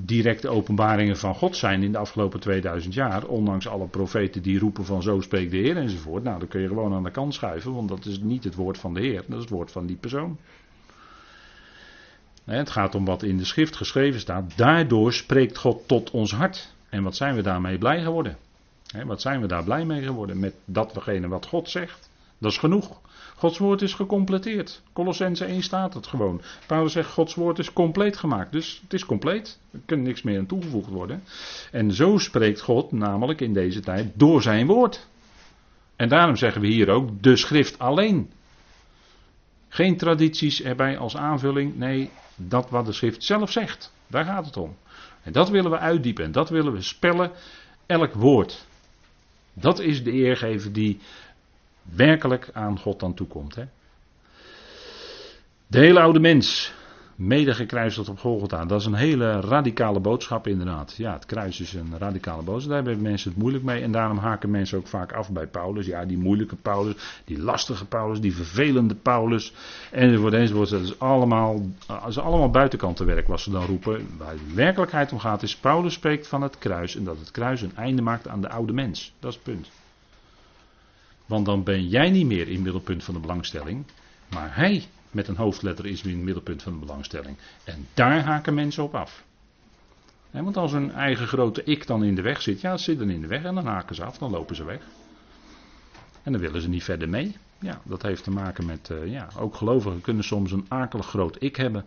[0.05, 4.85] directe openbaringen van God zijn in de afgelopen 2000 jaar, ondanks alle profeten die roepen
[4.85, 7.75] van zo spreekt de Heer enzovoort, nou dan kun je gewoon aan de kant schuiven,
[7.75, 9.97] want dat is niet het woord van de Heer, dat is het woord van die
[9.97, 10.39] persoon.
[12.45, 14.57] Het gaat om wat in de schrift geschreven staat.
[14.57, 16.75] Daardoor spreekt God tot ons hart.
[16.89, 18.37] En wat zijn we daarmee blij geworden?
[19.05, 20.39] Wat zijn we daar blij mee geworden?
[20.39, 22.11] Met datgene wat God zegt.
[22.39, 23.01] Dat is genoeg.
[23.41, 24.83] Gods woord is gecompleteerd.
[24.93, 26.43] Colossense 1 staat het gewoon.
[26.67, 28.53] Paulus zegt Gods woord is compleet gemaakt.
[28.53, 29.59] Dus het is compleet.
[29.73, 31.23] Er kan niks meer aan toegevoegd worden.
[31.73, 35.07] En zo spreekt God namelijk in deze tijd door zijn woord.
[35.97, 38.31] En daarom zeggen we hier ook de schrift alleen.
[39.69, 41.77] Geen tradities erbij als aanvulling.
[41.77, 43.93] Nee, dat wat de schrift zelf zegt.
[44.07, 44.77] Daar gaat het om.
[45.23, 46.25] En dat willen we uitdiepen.
[46.25, 47.31] En dat willen we spellen.
[47.87, 48.67] Elk woord.
[49.53, 51.01] Dat is de eergever die
[51.95, 53.55] werkelijk aan God dan toekomt.
[53.55, 53.65] Hè?
[55.67, 56.73] De hele oude mens,
[57.21, 58.65] mede gekruisigd op Golgotha.
[58.65, 60.95] Dat is een hele radicale boodschap inderdaad.
[60.97, 62.73] Ja, het kruis is een radicale boodschap.
[62.73, 63.83] Daar hebben mensen het moeilijk mee.
[63.83, 65.87] En daarom haken mensen ook vaak af bij Paulus.
[65.87, 69.53] Ja, die moeilijke Paulus, die lastige Paulus, die vervelende Paulus.
[69.91, 70.71] Enzovoort, enzovoort.
[70.71, 71.61] Dat is allemaal,
[72.09, 74.09] is allemaal buitenkantenwerk wat ze dan roepen.
[74.19, 76.97] Waar de werkelijkheid om gaat is, Paulus spreekt van het kruis.
[76.97, 79.13] En dat het kruis een einde maakt aan de oude mens.
[79.19, 79.80] Dat is het punt.
[81.31, 83.85] Want dan ben jij niet meer in het middelpunt van de belangstelling.
[84.29, 87.37] Maar hij met een hoofdletter is weer in het middelpunt van de belangstelling.
[87.65, 89.25] En daar haken mensen op af.
[90.31, 93.21] want als een eigen grote ik dan in de weg zit, ja, zit dan in
[93.21, 94.81] de weg en dan haken ze af, dan lopen ze weg.
[96.23, 97.37] En dan willen ze niet verder mee.
[97.59, 101.43] Ja, dat heeft te maken met, uh, ja, ook gelovigen kunnen soms een akelig groot
[101.43, 101.85] ik hebben.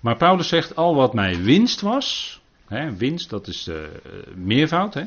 [0.00, 3.76] Maar Paulus zegt, al wat mij winst was, hè, winst dat is uh,
[4.34, 5.04] meervoud, hè,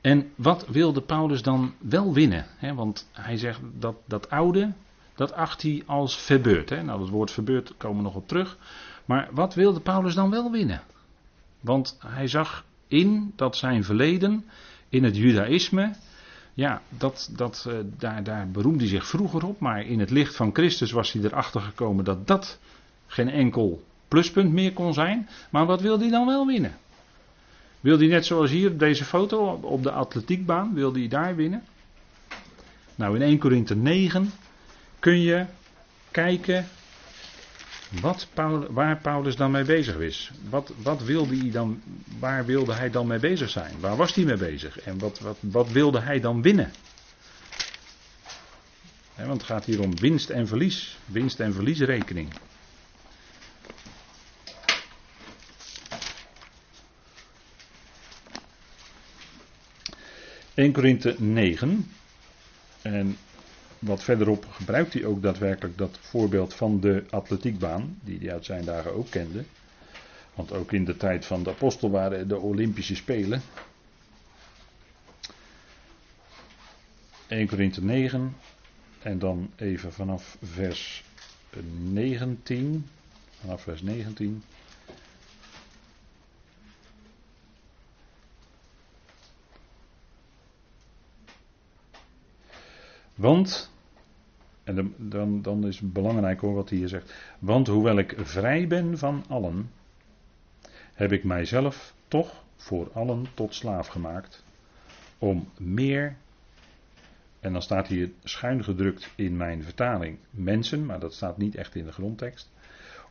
[0.00, 2.46] en wat wilde Paulus dan wel winnen?
[2.74, 4.72] want hij zegt dat dat oude,
[5.14, 6.70] dat acht hij als verbeurd.
[6.70, 8.56] Nou, dat woord verbeurd komen we nog op terug.
[9.04, 10.82] Maar wat wilde Paulus dan wel winnen?
[11.60, 14.44] Want hij zag in dat zijn verleden,
[14.88, 15.94] in het judaïsme,
[16.54, 20.36] ja, dat, dat, uh, daar, daar beroemde hij zich vroeger op, maar in het licht
[20.36, 22.58] van Christus was hij erachter gekomen dat dat
[23.06, 25.28] geen enkel pluspunt meer kon zijn.
[25.50, 26.76] Maar wat wilde hij dan wel winnen?
[27.80, 31.62] Wil hij net zoals hier deze foto op de atletiekbaan, wil hij daar winnen?
[32.94, 34.32] Nou, in 1 Korinthe 9
[34.98, 35.44] kun je
[36.10, 36.68] kijken
[38.00, 38.28] wat
[38.70, 40.30] waar Paulus dan mee bezig is.
[40.50, 41.82] Wat, wat wilde hij dan,
[42.18, 43.74] waar wilde hij dan mee bezig zijn?
[43.80, 44.80] Waar was hij mee bezig?
[44.80, 46.70] En wat, wat, wat wilde hij dan winnen?
[49.16, 50.98] want het gaat hier om winst en verlies.
[51.04, 52.28] Winst en verliesrekening.
[60.58, 61.86] 1 Korinthe 9.
[62.82, 63.16] En
[63.78, 68.64] wat verderop gebruikt hij ook daadwerkelijk dat voorbeeld van de atletiekbaan, die hij uit zijn
[68.64, 69.44] dagen ook kende.
[70.34, 73.42] Want ook in de tijd van de apostel waren de Olympische Spelen.
[77.26, 78.36] 1 Korinthe 9
[79.02, 81.04] en dan even vanaf vers
[81.90, 82.86] 19.
[83.40, 84.42] Vanaf vers 19.
[93.18, 93.72] Want,
[94.64, 97.14] en dan, dan is het belangrijk hoor wat hij hier zegt.
[97.38, 99.70] Want hoewel ik vrij ben van allen,
[100.94, 104.44] heb ik mijzelf toch voor allen tot slaaf gemaakt,
[105.18, 106.16] om meer,
[107.40, 111.74] en dan staat hier schuin gedrukt in mijn vertaling mensen, maar dat staat niet echt
[111.74, 112.50] in de grondtekst,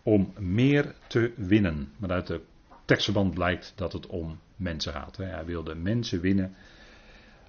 [0.03, 1.91] om meer te winnen.
[1.97, 2.41] Maar uit de
[2.85, 5.17] tekstverband blijkt dat het om mensen gaat.
[5.17, 6.55] Hij wilde mensen winnen,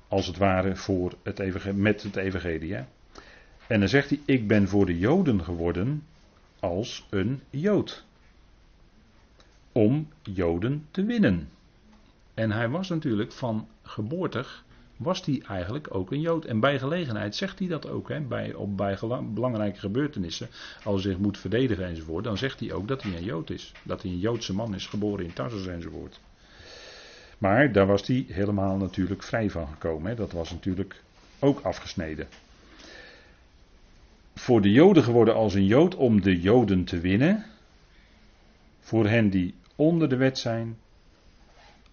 [0.09, 2.77] als het ware, voor het met het evangelie.
[3.67, 6.03] En dan zegt hij, ik ben voor de Joden geworden
[6.61, 8.05] als een Jood.
[9.73, 11.49] Om Joden te winnen.
[12.35, 14.65] En hij was natuurlijk van geboortig,
[14.97, 16.45] was hij eigenlijk ook een Jood.
[16.45, 18.99] En bij gelegenheid zegt hij dat ook, hè, bij, op, bij
[19.35, 20.49] belangrijke gebeurtenissen,
[20.85, 23.73] als hij zich moet verdedigen enzovoort, dan zegt hij ook dat hij een Jood is.
[23.83, 26.21] Dat hij een Joodse man is, geboren in Tarsus enzovoort.
[27.39, 30.11] Maar daar was hij helemaal natuurlijk vrij van gekomen.
[30.11, 30.17] Hè.
[30.17, 31.03] Dat was natuurlijk
[31.39, 32.29] ook afgesneden.
[34.35, 37.45] Voor de Joden geworden als een Jood om de Joden te winnen.
[38.81, 40.79] Voor hen die onder de wet zijn,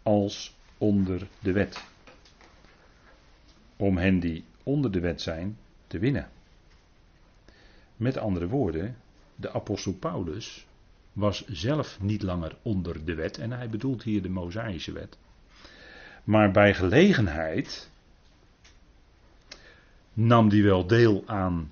[0.04, 1.84] als onder de wet.
[3.76, 6.30] Om hen die onder de wet zijn te winnen.
[7.96, 8.98] Met andere woorden,
[9.36, 10.68] de apostel Paulus
[11.14, 15.18] was zelf niet langer onder de wet en hij bedoelt hier de Mosaïsche wet.
[16.26, 17.90] Maar bij gelegenheid
[20.14, 21.72] nam hij wel deel aan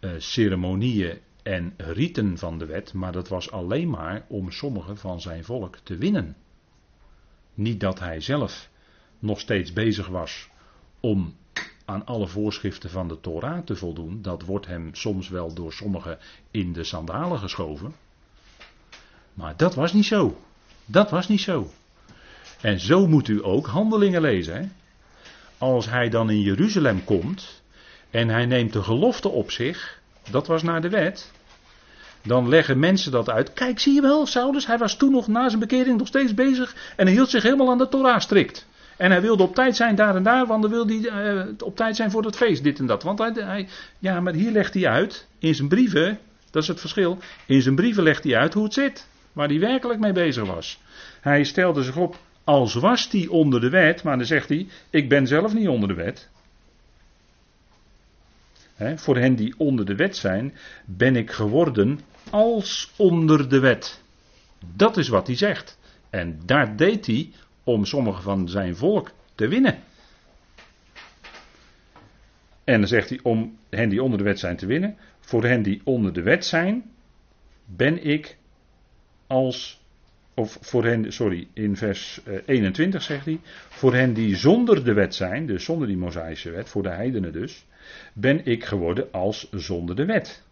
[0.00, 5.20] uh, ceremonieën en riten van de wet, maar dat was alleen maar om sommigen van
[5.20, 6.36] zijn volk te winnen.
[7.54, 8.68] Niet dat hij zelf
[9.18, 10.48] nog steeds bezig was
[11.00, 11.34] om
[11.84, 14.22] aan alle voorschriften van de Torah te voldoen.
[14.22, 16.18] Dat wordt hem soms wel door sommigen
[16.50, 17.94] in de sandalen geschoven.
[19.34, 20.40] Maar dat was niet zo.
[20.84, 21.70] Dat was niet zo.
[22.62, 24.54] En zo moet u ook handelingen lezen.
[24.54, 24.68] Hè?
[25.58, 27.62] Als hij dan in Jeruzalem komt
[28.10, 30.00] en hij neemt de gelofte op zich,
[30.30, 31.32] dat was naar de wet.
[32.22, 33.52] Dan leggen mensen dat uit.
[33.52, 36.74] Kijk, zie je wel, Saulus, hij was toen nog na zijn bekering nog steeds bezig
[36.96, 38.66] en hij hield zich helemaal aan de Torah strikt.
[38.96, 41.76] En hij wilde op tijd zijn daar en daar, want dan wilde hij uh, op
[41.76, 43.02] tijd zijn voor het feest, dit en dat.
[43.02, 46.18] Want hij, hij, ja, maar hier legt hij uit, in zijn brieven,
[46.50, 49.06] dat is het verschil, in zijn brieven legt hij uit hoe het zit.
[49.32, 50.80] Waar hij werkelijk mee bezig was.
[51.20, 55.08] Hij stelde zich op als was hij onder de wet, maar dan zegt hij, ik
[55.08, 56.30] ben zelf niet onder de wet.
[58.96, 64.02] voor hen die onder de wet zijn, ben ik geworden als onder de wet.
[64.74, 65.78] Dat is wat hij zegt.
[66.10, 67.30] En daar deed hij
[67.64, 69.78] om sommigen van zijn volk te winnen.
[72.64, 74.96] En dan zegt hij om hen die onder de wet zijn te winnen.
[75.20, 76.90] Voor hen die onder de wet zijn,
[77.64, 78.36] ben ik
[79.26, 79.81] als
[80.34, 84.92] of voor hen, sorry, in vers 21 eh, zegt hij, voor hen die zonder de
[84.92, 87.66] wet zijn, dus zonder die Mosaïsche wet, voor de heidenen dus,
[88.12, 90.42] ben ik geworden als zonder de wet.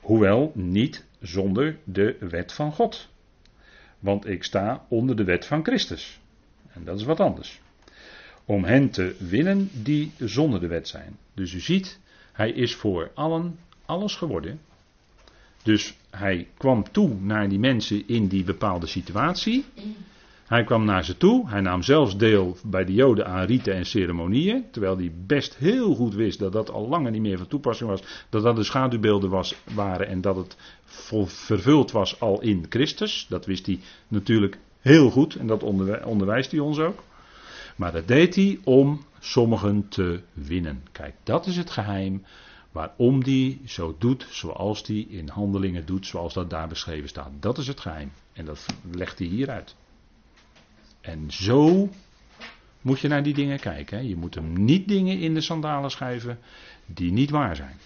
[0.00, 3.08] Hoewel niet zonder de wet van God.
[3.98, 6.20] Want ik sta onder de wet van Christus.
[6.72, 7.60] En dat is wat anders.
[8.44, 11.16] Om hen te winnen die zonder de wet zijn.
[11.34, 11.98] Dus u ziet,
[12.32, 14.60] hij is voor allen alles geworden
[15.66, 19.64] dus hij kwam toe naar die mensen in die bepaalde situatie.
[20.46, 21.48] Hij kwam naar ze toe.
[21.48, 24.64] Hij nam zelfs deel bij de Joden aan riten en ceremonieën.
[24.70, 28.02] Terwijl hij best heel goed wist dat dat al langer niet meer van toepassing was.
[28.28, 30.56] Dat dat de schaduwbeelden was, waren en dat het
[31.26, 33.26] vervuld was al in Christus.
[33.28, 35.62] Dat wist hij natuurlijk heel goed en dat
[36.04, 37.02] onderwijst hij ons ook.
[37.76, 40.82] Maar dat deed hij om sommigen te winnen.
[40.92, 42.22] Kijk, dat is het geheim
[42.76, 47.30] Waarom die zo doet zoals die in handelingen doet, zoals dat daar beschreven staat.
[47.40, 48.12] Dat is het geheim.
[48.32, 49.76] En dat legt hij hier uit.
[51.00, 51.88] En zo
[52.80, 54.08] moet je naar die dingen kijken.
[54.08, 56.38] Je moet hem niet dingen in de sandalen schrijven
[56.86, 57.76] die niet waar zijn.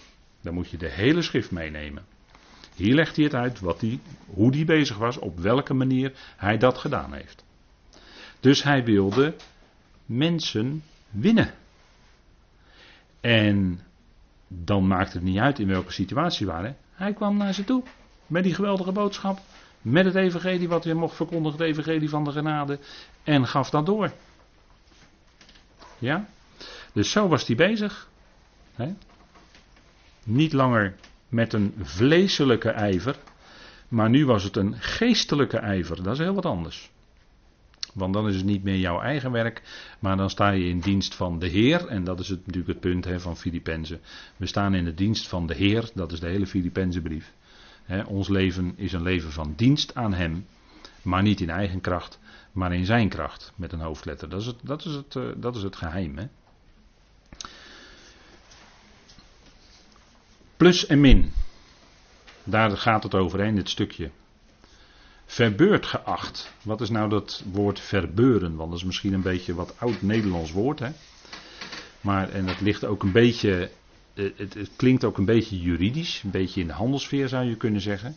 [0.40, 2.04] Dan moet je de hele schrift meenemen.
[2.74, 6.58] Hier legt hij het uit wat hij, hoe hij bezig was, op welke manier hij
[6.58, 7.44] dat gedaan heeft.
[8.40, 9.34] Dus hij wilde
[10.06, 11.54] mensen winnen.
[13.20, 13.80] En
[14.54, 16.76] dan maakt het niet uit in welke situatie we waren.
[16.92, 17.82] Hij kwam naar ze toe
[18.26, 19.38] met die geweldige boodschap,
[19.82, 22.78] met het evangelie wat hij mocht verkondigen, het evangelie van de genade,
[23.22, 24.12] en gaf dat door.
[25.98, 26.26] Ja?
[26.92, 28.08] Dus zo was hij bezig.
[30.24, 30.94] Niet langer
[31.28, 33.16] met een vleeselijke ijver,
[33.88, 36.02] maar nu was het een geestelijke ijver.
[36.02, 36.90] Dat is heel wat anders.
[37.94, 39.62] Want dan is het niet meer jouw eigen werk,
[39.98, 41.86] maar dan sta je in dienst van de Heer.
[41.86, 44.00] En dat is het, natuurlijk het punt van Filippenzen.
[44.36, 47.32] We staan in de dienst van de Heer, dat is de hele Filippense brief.
[48.06, 50.46] ons leven is een leven van dienst aan Hem,
[51.02, 52.18] maar niet in eigen kracht,
[52.52, 54.28] maar in Zijn kracht, met een hoofdletter.
[54.28, 56.30] Dat is het, dat is het, uh, dat is het geheim.
[60.56, 61.32] Plus en min.
[62.44, 64.10] Daar gaat het over in dit stukje.
[65.30, 66.52] Verbeurd geacht.
[66.62, 68.56] Wat is nou dat woord verbeuren?
[68.56, 70.78] Want dat is misschien een beetje wat oud-Nederlands woord.
[70.78, 70.90] Hè?
[72.00, 73.70] Maar, en het ligt ook een beetje,
[74.14, 77.80] het, het, klinkt ook een beetje juridisch, een beetje in de handelsfeer zou je kunnen
[77.80, 78.16] zeggen.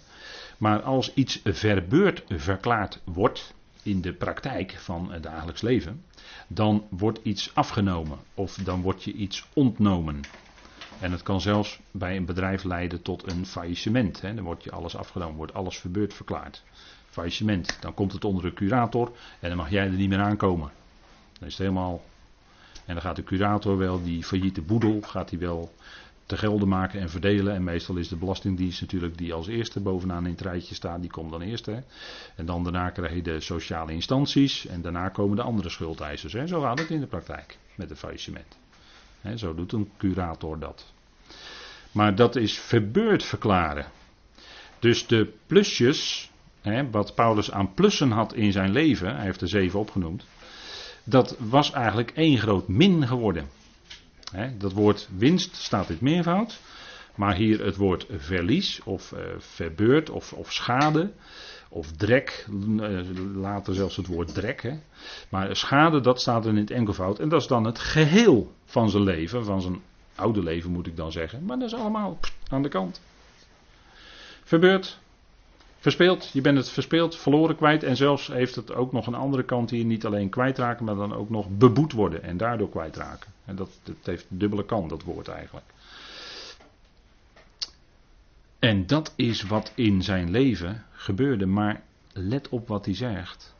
[0.58, 3.54] Maar als iets verbeurd verklaard wordt
[3.84, 6.04] in de praktijk van het dagelijks leven,
[6.48, 10.22] dan wordt iets afgenomen of dan wordt je iets ontnomen.
[11.00, 14.22] En het kan zelfs bij een bedrijf leiden tot een faillissement.
[14.22, 14.34] Hè.
[14.34, 16.64] Dan wordt je alles afgenomen, wordt alles verbeurd verklaard.
[17.14, 17.78] Faillissement.
[17.82, 20.72] Dan komt het onder de curator en dan mag jij er niet meer aankomen.
[21.40, 22.04] Dan is het helemaal.
[22.86, 25.74] En dan gaat de curator wel, die failliete boedel, gaat hij wel
[26.26, 27.54] te gelden maken en verdelen.
[27.54, 31.10] En meestal is de Belastingdienst natuurlijk die als eerste bovenaan in het rijtje staat, die
[31.10, 31.66] komt dan eerst.
[31.66, 31.80] Hè.
[32.36, 36.34] En dan daarna krijg je de sociale instanties en daarna komen de andere schuldeisers.
[36.34, 36.48] Hè.
[36.48, 38.58] Zo gaat het in de praktijk met het faillissement.
[39.22, 40.94] Hè, zo doet een curator dat.
[41.92, 43.86] Maar dat is verbeurd verklaren.
[44.80, 46.32] Dus de plusjes,
[46.64, 50.26] hè, wat Paulus aan plussen had in zijn leven, hij heeft er zeven opgenoemd,
[51.04, 53.50] dat was eigenlijk één groot min geworden.
[54.32, 56.60] Hè, dat woord winst staat in meervoud,
[57.16, 61.12] maar hier het woord verlies of uh, verbeurd of, of schade
[61.74, 62.46] of drek,
[62.80, 63.00] eh,
[63.36, 64.62] later zelfs het woord drek.
[64.62, 64.80] Hè.
[65.30, 67.20] Maar schade, dat staat er in het enkelvoud.
[67.20, 69.82] En dat is dan het geheel van zijn leven, van zijn
[70.16, 71.46] oude leven moet ik dan zeggen.
[71.46, 73.02] Maar dat is allemaal aan de kant.
[74.44, 75.00] Verbeurd,
[75.84, 77.84] verspeeld, je bent het verspeeld, verloren, kwijt.
[77.84, 81.14] En zelfs heeft het ook nog een andere kant hier, niet alleen kwijtraken, maar dan
[81.14, 83.32] ook nog beboet worden en daardoor kwijtraken.
[83.46, 83.70] En dat,
[84.04, 85.66] heeft dubbele kant, dat woord eigenlijk.
[88.60, 91.46] En dat is wat in zijn leven gebeurde.
[91.46, 93.56] Maar let op wat hij zegt.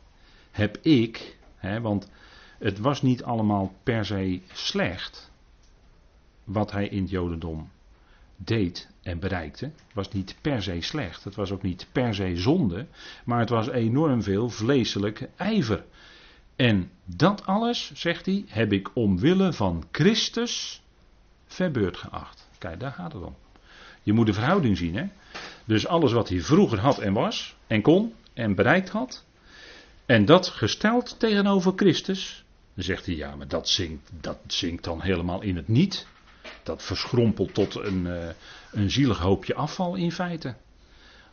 [0.50, 2.10] Heb ik, hè, want
[2.58, 5.30] het was niet allemaal per se slecht
[6.44, 7.70] wat hij in het Jodendom
[8.36, 9.70] deed en bereikte.
[9.92, 11.24] Was niet per se slecht.
[11.24, 12.86] Het was ook niet per se zonde.
[13.24, 15.84] Maar het was enorm veel vleeselijke ijver.
[16.56, 20.82] En dat alles, zegt hij, heb ik omwille van Christus
[21.46, 22.48] verbeurd geacht.
[22.58, 23.36] Kijk, daar gaat het om.
[24.02, 24.96] Je moet de verhouding zien.
[24.96, 25.06] Hè?
[25.64, 29.24] Dus alles wat hij vroeger had en was, en kon, en bereikt had.
[30.06, 32.44] En dat gesteld tegenover Christus.
[32.74, 36.06] Dan zegt hij, ja, maar dat zinkt, dat zinkt dan helemaal in het niet.
[36.64, 38.28] Dat verschrompelt tot een, uh,
[38.72, 40.54] een zielig hoopje afval in feite.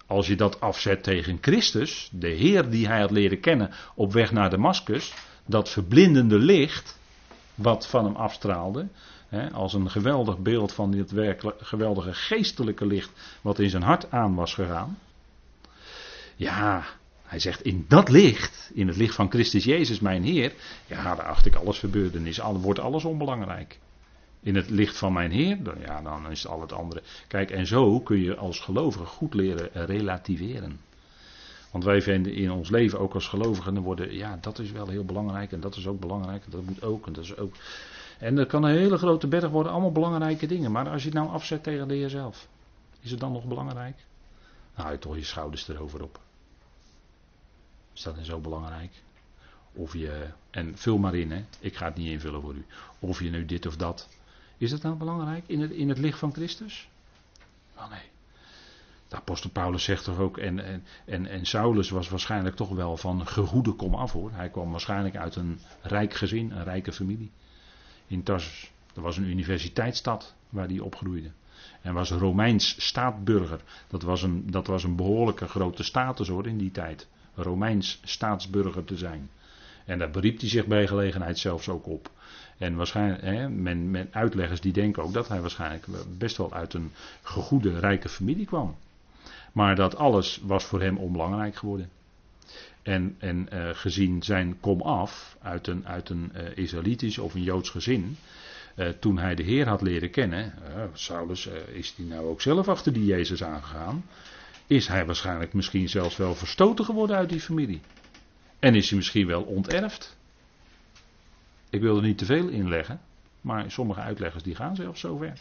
[0.08, 4.32] Als je dat afzet tegen Christus, de Heer die hij had leren kennen op weg
[4.32, 5.14] naar Damascus,
[5.46, 7.00] dat verblindende licht
[7.56, 8.88] wat van hem afstraalde,
[9.54, 11.14] als een geweldig beeld van dit
[11.58, 13.12] geweldige geestelijke licht
[13.42, 14.98] wat in zijn hart aan was gegaan.
[16.36, 16.84] Ja,
[17.24, 20.54] hij zegt in dat licht, in het licht van Christus Jezus mijn Heer,
[20.86, 23.80] ja, daar acht ik alles verbeurdenis, wordt alles onbelangrijk.
[24.44, 27.02] In het licht van mijn Heer, dan, ja, dan is al het andere.
[27.28, 30.80] Kijk, en zo kun je als gelovige goed leren relativeren.
[31.72, 35.06] Want wij vinden in ons leven ook als gelovigen, worden, ja, dat is wel heel
[35.06, 37.56] belangrijk en dat is ook belangrijk dat moet ook en dat is ook.
[38.20, 40.72] En dat kan een hele grote berg worden, allemaal belangrijke dingen.
[40.72, 42.48] Maar als je het nou afzet tegen de Heer zelf,
[43.02, 43.96] is het dan nog belangrijk?
[44.76, 46.20] Nou, je toch je schouders erover op.
[47.94, 48.92] Is dat dan zo belangrijk?
[49.74, 51.46] Of je, en vul maar in, hè.
[51.60, 52.66] ik ga het niet invullen voor u.
[53.00, 54.10] Of je nu dit of dat.
[54.62, 56.89] Is dat nou belangrijk in het, in het licht van Christus?
[57.76, 58.09] Wel nee.
[59.07, 62.97] De apostel Paulus zegt toch ook, en, en, en, en Saulus was waarschijnlijk toch wel
[62.97, 64.32] van gegoede kom af hoor.
[64.32, 67.32] Hij kwam waarschijnlijk uit een rijk gezin, een rijke familie
[68.07, 68.72] in Tarsus.
[68.93, 71.32] Dat was een universiteitsstad waar hij opgroeide.
[71.82, 73.62] En was Romeins staatsburger.
[73.88, 77.07] Dat was een, dat was een behoorlijke grote status hoor in die tijd.
[77.36, 79.30] Romeins staatsburger te zijn.
[79.86, 82.12] En daar beriep hij zich bij gelegenheid zelfs ook op.
[82.62, 85.86] En waarschijnlijk, hè, men, men, uitleggers die denken ook dat hij waarschijnlijk
[86.18, 86.91] best wel uit een
[87.22, 88.76] gegoede, rijke familie kwam.
[89.51, 91.89] Maar dat alles was voor hem onbelangrijk geworden.
[92.82, 97.70] En, en uh, gezien zijn komaf uit een, uit een uh, Israëlitisch of een Joods
[97.70, 98.18] gezin.
[98.76, 100.53] Uh, toen hij de Heer had leren kennen.
[100.93, 104.05] Saulus, is hij nou ook zelf achter die Jezus aangegaan?
[104.68, 107.82] Is hij waarschijnlijk misschien zelfs wel verstoten geworden uit die familie?
[108.59, 110.20] En is hij misschien wel onterfd?
[111.72, 112.99] Ik wil er niet te veel in leggen.
[113.41, 115.34] Maar sommige uitleggers die gaan zelfs zover.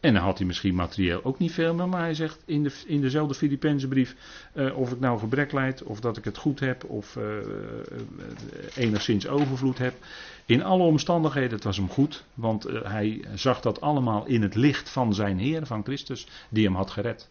[0.00, 2.82] En dan had hij misschien materieel ook niet veel meer, maar hij zegt in, de,
[2.86, 4.16] in dezelfde Filipijnse brief:
[4.54, 7.42] uh, of ik nou gebrek leid, of dat ik het goed heb, of uh, uh,
[8.74, 9.94] enigszins overvloed heb.
[10.46, 14.90] In alle omstandigheden, het was hem goed, want hij zag dat allemaal in het licht
[14.90, 17.28] van zijn Heer, van Christus, die hem had gered.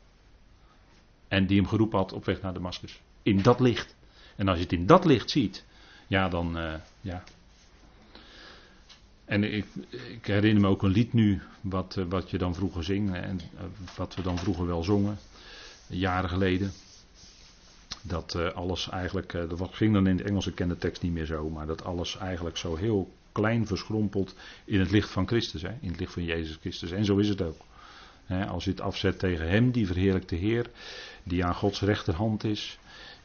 [1.28, 3.02] En die hem geroepen had op weg naar Damascus.
[3.24, 3.96] In dat licht.
[4.36, 5.66] En als je het in dat licht ziet,
[6.08, 6.58] ja, dan,
[7.02, 7.24] ja,
[9.30, 12.84] en ik, ik, herinner me ook een lied nu, wat, eh, wat je dan vroeger
[12.84, 13.64] zingt en eh,
[13.96, 15.18] wat we dan vroeger wel zongen,
[15.88, 16.72] jaren geleden.
[18.02, 21.50] dat uh, alles eigenlijk, dat ging dan in de Engelse kende tekst niet meer zo,
[21.50, 25.90] maar dat alles eigenlijk zo heel klein verschrompelt in het licht van Christus, hè, in
[25.90, 26.92] het licht van Jezus Christus.
[26.92, 27.62] En zo is het ook.
[28.48, 30.70] Als je het afzet tegen Hem, die verheerlijkte Heer,
[31.24, 32.80] die aan Gods rechterhand is,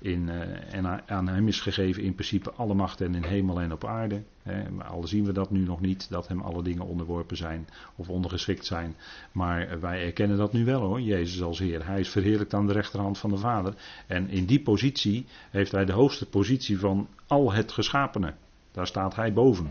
[0.05, 3.73] in, uh, en aan hem is gegeven in principe alle macht en in hemel en
[3.73, 4.23] op aarde.
[4.43, 4.85] Hè.
[4.85, 8.67] Al zien we dat nu nog niet, dat hem alle dingen onderworpen zijn of ondergeschikt
[8.67, 8.97] zijn.
[9.33, 11.87] Maar wij erkennen dat nu wel hoor, Jezus als Heer.
[11.87, 13.75] Hij is verheerlijkt aan de rechterhand van de Vader.
[14.07, 18.35] En in die positie heeft hij de hoogste positie van al het geschapene.
[18.73, 19.71] Daar staat hij boven.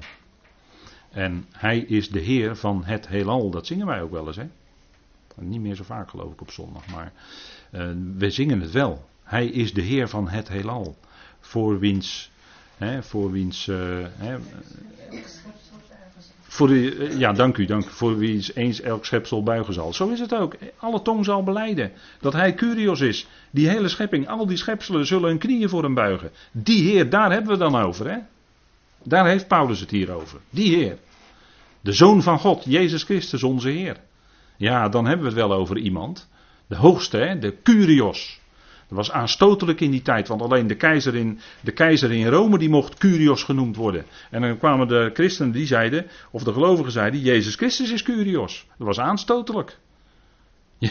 [1.12, 3.50] En hij is de Heer van het heelal.
[3.50, 4.48] Dat zingen wij ook wel eens hè.
[5.36, 7.14] Niet meer zo vaak geloof ik op zondag, maar
[7.72, 9.12] uh, we zingen het wel.
[9.34, 10.96] Hij is de Heer van het heelal.
[11.40, 12.32] Voor wiens.
[12.78, 13.68] Hè, voor wiens.
[13.68, 13.78] Uh,
[14.18, 14.38] hè,
[16.42, 19.94] voor de, ja, dank u, dank Voor wie eens elk schepsel buigen zal.
[19.94, 20.56] Zo is het ook.
[20.78, 23.28] Alle tong zal beleiden dat hij Curios is.
[23.52, 26.32] Die hele schepping, al die schepselen zullen hun knieën voor hem buigen.
[26.52, 28.10] Die Heer, daar hebben we dan over.
[28.10, 28.18] Hè?
[29.04, 30.40] Daar heeft Paulus het hier over.
[30.50, 30.98] Die Heer.
[31.82, 33.98] De Zoon van God, Jezus Christus, onze Heer.
[34.58, 36.30] Ja, dan hebben we het wel over iemand.
[36.68, 37.40] De hoogste, hè?
[37.40, 38.42] de Curios.
[38.96, 42.58] Dat was aanstotelijk in die tijd, want alleen de keizer, in, de keizer in Rome
[42.58, 44.06] die mocht Curios genoemd worden.
[44.30, 48.68] En dan kwamen de christenen die zeiden, of de gelovigen zeiden, Jezus Christus is Curios.
[48.78, 49.78] Dat was aanstotelijk.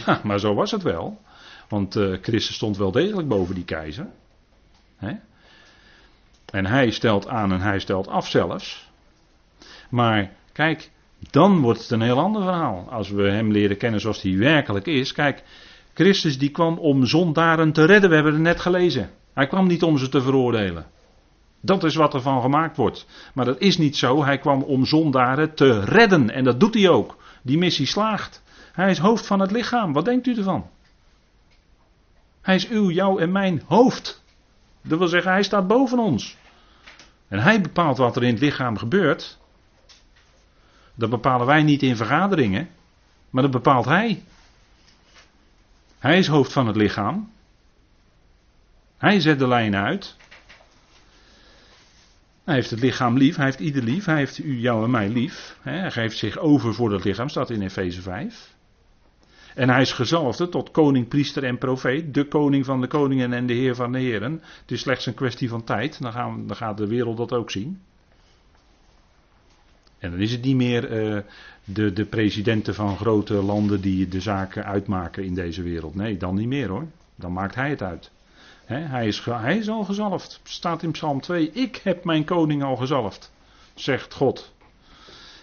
[0.05, 1.21] Ja, maar zo was het wel.
[1.69, 4.07] Want uh, Christus stond wel degelijk boven die keizer.
[6.45, 8.89] En hij stelt aan en hij stelt af zelfs.
[9.89, 10.91] Maar kijk,
[11.31, 12.87] dan wordt het een heel ander verhaal.
[12.89, 15.11] Als we hem leren kennen zoals hij werkelijk is.
[15.11, 15.43] Kijk,
[15.93, 19.09] Christus die kwam om zondaren te redden, we hebben het net gelezen.
[19.33, 20.85] Hij kwam niet om ze te veroordelen.
[21.61, 23.05] Dat is wat er van gemaakt wordt.
[23.33, 24.23] Maar dat is niet zo.
[24.23, 26.29] Hij kwam om zondaren te redden.
[26.29, 27.17] En dat doet hij ook.
[27.41, 28.43] Die missie slaagt.
[28.73, 29.93] Hij is hoofd van het lichaam.
[29.93, 30.69] Wat denkt u ervan?
[32.41, 34.23] Hij is uw, jouw en mijn hoofd.
[34.81, 36.37] Dat wil zeggen, hij staat boven ons.
[37.27, 39.37] En hij bepaalt wat er in het lichaam gebeurt.
[40.95, 42.69] Dat bepalen wij niet in vergaderingen.
[43.29, 44.23] Maar dat bepaalt hij.
[46.03, 47.31] Hij is hoofd van het lichaam.
[48.97, 50.17] Hij zet de lijn uit.
[52.43, 55.09] Hij heeft het lichaam lief, hij heeft ieder lief, hij heeft u, jou en mij
[55.09, 55.57] lief.
[55.61, 58.55] Hij geeft zich over voor dat lichaam, staat in Efeze 5.
[59.55, 63.45] En hij is gezalfde tot koning, priester en profeet, de koning van de koningen en
[63.45, 64.41] de heer van de heren.
[64.61, 67.51] Het is slechts een kwestie van tijd, dan, gaan, dan gaat de wereld dat ook
[67.51, 67.81] zien.
[70.03, 71.19] En dan is het niet meer uh,
[71.63, 75.95] de, de presidenten van grote landen die de zaken uitmaken in deze wereld.
[75.95, 76.87] Nee, dan niet meer hoor.
[77.15, 78.11] Dan maakt hij het uit.
[78.65, 80.39] hij, is, hij is al gezalfd.
[80.43, 81.51] Staat in Psalm 2.
[81.51, 83.31] Ik heb mijn koning al gezalfd.
[83.73, 84.53] Zegt God.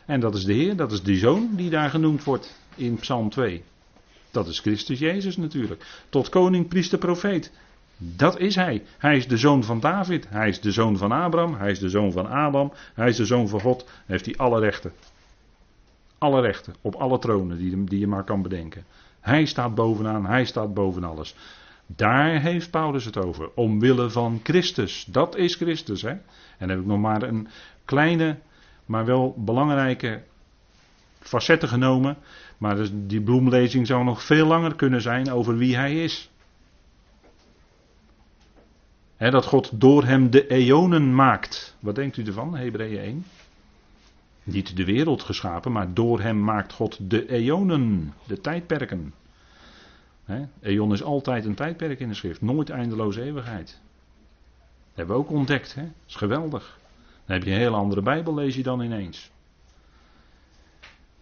[0.06, 3.30] En dat is de Heer, dat is die zoon die daar genoemd wordt in Psalm
[3.30, 3.62] 2.
[4.30, 6.04] Dat is Christus Jezus natuurlijk.
[6.08, 7.52] Tot koning, priester, profeet.
[8.02, 8.82] Dat is hij.
[8.98, 10.28] Hij is de zoon van David.
[10.28, 11.54] Hij is de zoon van Abraham.
[11.54, 12.72] Hij is de zoon van Adam.
[12.94, 13.90] Hij is de zoon van God.
[14.06, 14.92] Heeft hij alle rechten.
[16.18, 16.74] Alle rechten.
[16.80, 18.84] Op alle tronen die, die je maar kan bedenken.
[19.20, 20.26] Hij staat bovenaan.
[20.26, 21.34] Hij staat boven alles.
[21.86, 23.50] Daar heeft Paulus het over.
[23.54, 25.04] Omwille van Christus.
[25.04, 26.02] Dat is Christus.
[26.02, 26.10] Hè?
[26.10, 26.20] En
[26.58, 27.48] dan heb ik nog maar een
[27.84, 28.38] kleine,
[28.84, 30.22] maar wel belangrijke
[31.18, 32.16] facetten genomen.
[32.58, 36.29] Maar dus die bloemlezing zou nog veel langer kunnen zijn over wie hij is
[39.28, 41.76] dat God door hem de eonen maakt.
[41.80, 43.24] Wat denkt u ervan, Hebreeën 1?
[44.42, 49.14] Niet de wereld geschapen, maar door hem maakt God de eonen, de tijdperken.
[50.60, 53.66] Eon is altijd een tijdperk in de schrift, nooit eindeloze eeuwigheid.
[53.66, 55.88] Dat hebben we ook ontdekt, hè?
[56.06, 56.78] Is geweldig.
[57.26, 59.30] Dan heb je een hele andere Bijbel, lees je dan ineens.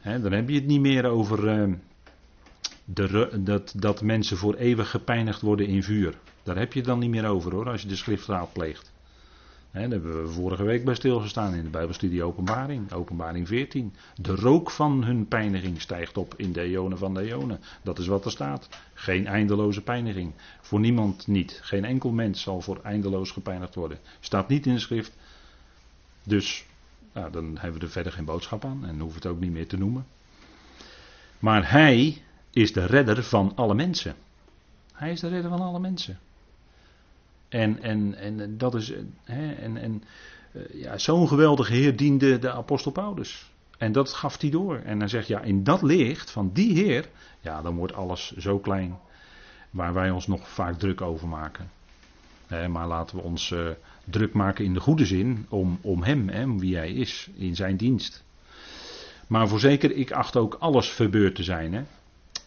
[0.03, 1.75] dan heb je het niet meer over uh,
[2.95, 6.19] de, dat, dat mensen voor eeuwig gepijnigd worden in vuur.
[6.43, 8.93] Daar heb je het dan niet meer over hoor, als je de schriftraad pleegt.
[9.71, 13.95] He, daar hebben we vorige week bij stilgestaan in de Bijbelstudie Openbaring, Openbaring 14.
[14.17, 17.61] De rook van hun pijniging stijgt op in de eonen van de eonen.
[17.83, 18.69] Dat is wat er staat.
[18.95, 20.33] Geen eindeloze pijniging.
[20.61, 21.61] Voor niemand niet.
[21.63, 23.99] Geen enkel mens zal voor eindeloos gepijnigd worden.
[24.21, 25.13] Staat niet in de schrift.
[26.23, 26.67] Dus
[27.13, 29.67] nou, dan hebben we er verder geen boodschap aan en hoeven het ook niet meer
[29.67, 30.07] te noemen.
[31.39, 32.23] Maar hij
[32.59, 34.15] is de redder van alle mensen.
[34.93, 36.19] Hij is de redder van alle mensen.
[37.49, 38.93] En, en, en dat is.
[39.25, 40.03] En, en
[40.53, 43.51] eh, ja, zo'n geweldige Heer diende de apostel Paulus.
[43.79, 44.77] En dat gaf hij door.
[44.77, 47.09] En hij zegt, ja, in dat licht van die Heer,
[47.41, 48.99] ja, dan wordt alles zo klein.
[49.71, 51.71] Waar wij ons nog vaak druk over maken.
[52.49, 53.69] maar laten we ons uh,
[54.05, 57.77] druk maken in de goede zin om, om Hem, hè, wie Hij is, in Zijn
[57.77, 58.25] dienst.
[59.27, 61.73] Maar voorzeker, ik acht ook alles verbeurd te zijn.
[61.73, 61.83] Hè.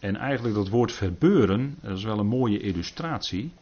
[0.02, 3.52] En eigenlijk dat woord verbeuren, dat is wel een mooie illustratie.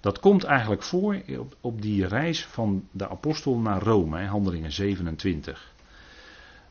[0.00, 1.22] Dat komt eigenlijk voor
[1.60, 5.72] op, die reis van de apostel naar Rome, handelingen 27.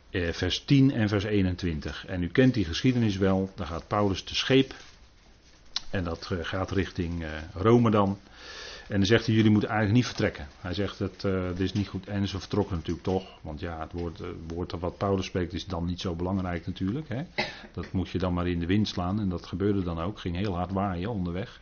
[0.09, 2.05] Eh, vers 10 en vers 21.
[2.07, 3.51] En u kent die geschiedenis wel.
[3.55, 4.73] Daar gaat Paulus te scheep.
[5.89, 8.19] En dat eh, gaat richting eh, Rome dan.
[8.87, 10.47] En dan zegt hij: Jullie moeten eigenlijk niet vertrekken.
[10.61, 12.07] Hij zegt: Het uh, is niet goed.
[12.07, 13.39] En ze vertrokken natuurlijk toch.
[13.41, 17.09] Want ja, het woord, woord wat Paulus spreekt is dan niet zo belangrijk natuurlijk.
[17.09, 17.23] Hè.
[17.71, 19.19] Dat moet je dan maar in de wind slaan.
[19.19, 20.19] En dat gebeurde dan ook.
[20.19, 21.59] Ging heel hard waaien onderweg.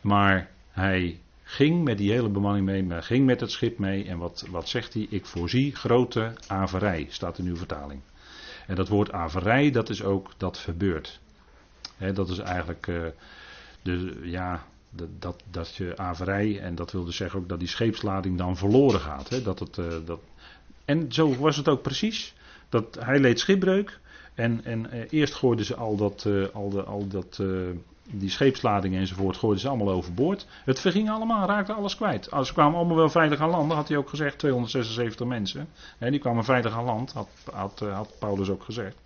[0.00, 4.04] Maar hij ging met die hele bemanning mee, maar ging met het schip mee.
[4.04, 5.06] En wat, wat zegt hij?
[5.10, 8.00] Ik voorzie grote averij, staat in uw vertaling.
[8.66, 11.20] En dat woord averij, dat is ook dat verbeurt.
[12.14, 13.06] dat is eigenlijk uh,
[13.82, 14.66] de, ja,
[15.18, 19.00] dat, dat, je averij, en dat wil dus zeggen ook dat die scheepslading dan verloren
[19.00, 19.44] gaat.
[19.44, 20.20] dat het, uh, dat,
[20.84, 22.34] en zo was het ook precies.
[22.68, 24.00] Dat, hij leed schipbreuk.
[24.34, 27.40] En, en uh, eerst gooiden ze al dat, al de, al dat
[28.10, 30.46] die scheepsladingen enzovoort gooiden ze allemaal overboord.
[30.64, 32.28] Het verging allemaal, raakte alles kwijt.
[32.42, 35.68] Ze kwamen allemaal wel veilig aan land, had hij ook gezegd, 276 mensen.
[35.98, 38.96] die kwamen veilig aan land, had, had, eh, had, Paulus ook gezegd.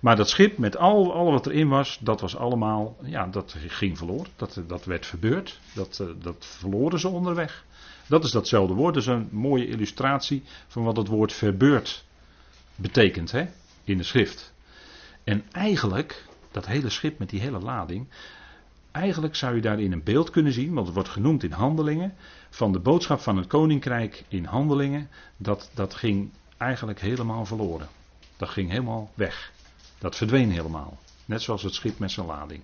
[0.00, 3.98] Maar dat schip met al, al wat erin was, dat was allemaal, ja, dat ging
[3.98, 4.30] verloren.
[4.36, 7.64] Dat, dat werd verbeurd, dat, eh, dat verloren ze onderweg.
[8.06, 12.04] Dat is datzelfde woord, dat is een mooie illustratie van wat het woord verbeurd
[12.74, 13.46] betekent hè,
[13.84, 14.52] in de schrift.
[15.24, 18.08] En eigenlijk, dat hele schip met die hele lading.
[18.90, 22.14] Eigenlijk zou je daarin een beeld kunnen zien, want het wordt genoemd in handelingen,
[22.50, 25.08] van de boodschap van het koninkrijk in handelingen.
[25.36, 27.88] Dat, dat ging eigenlijk helemaal verloren.
[28.36, 29.52] Dat ging helemaal weg.
[29.98, 30.98] Dat verdween helemaal.
[31.24, 32.62] Net zoals het schip met zijn lading.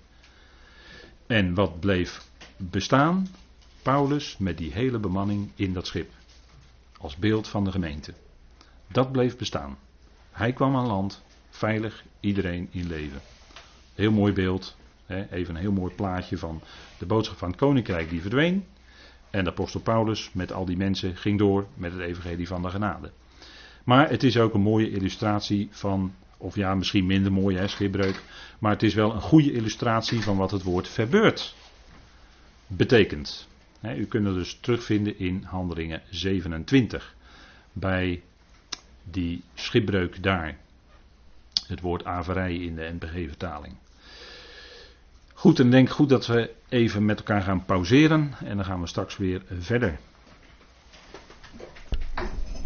[1.26, 2.26] En wat bleef
[2.56, 3.26] bestaan?
[3.82, 6.10] Paulus met die hele bemanning in dat schip.
[6.98, 8.14] Als beeld van de gemeente.
[8.88, 9.78] Dat bleef bestaan.
[10.30, 13.20] Hij kwam aan land, veilig, iedereen in leven.
[13.94, 14.76] Heel mooi beeld.
[15.06, 16.62] Hè, even een heel mooi plaatje van
[16.98, 18.66] de boodschap van het koninkrijk die verdween.
[19.30, 22.70] En de apostel Paulus met al die mensen ging door met het evangelie van de
[22.70, 23.10] genade.
[23.84, 28.22] Maar het is ook een mooie illustratie van, of ja, misschien minder mooi, hè, schipbreuk.
[28.58, 31.54] Maar het is wel een goede illustratie van wat het woord verbeurd
[32.66, 33.48] betekent.
[33.96, 37.14] u kunt het dus terugvinden in Handelingen 27.
[37.72, 38.22] Bij
[39.04, 40.56] die schipbreuk daar.
[41.66, 43.74] Het woord averij in de NPG-vertaling.
[45.32, 48.86] Goed, en denk goed dat we even met elkaar gaan pauzeren en dan gaan we
[48.86, 49.98] straks weer verder.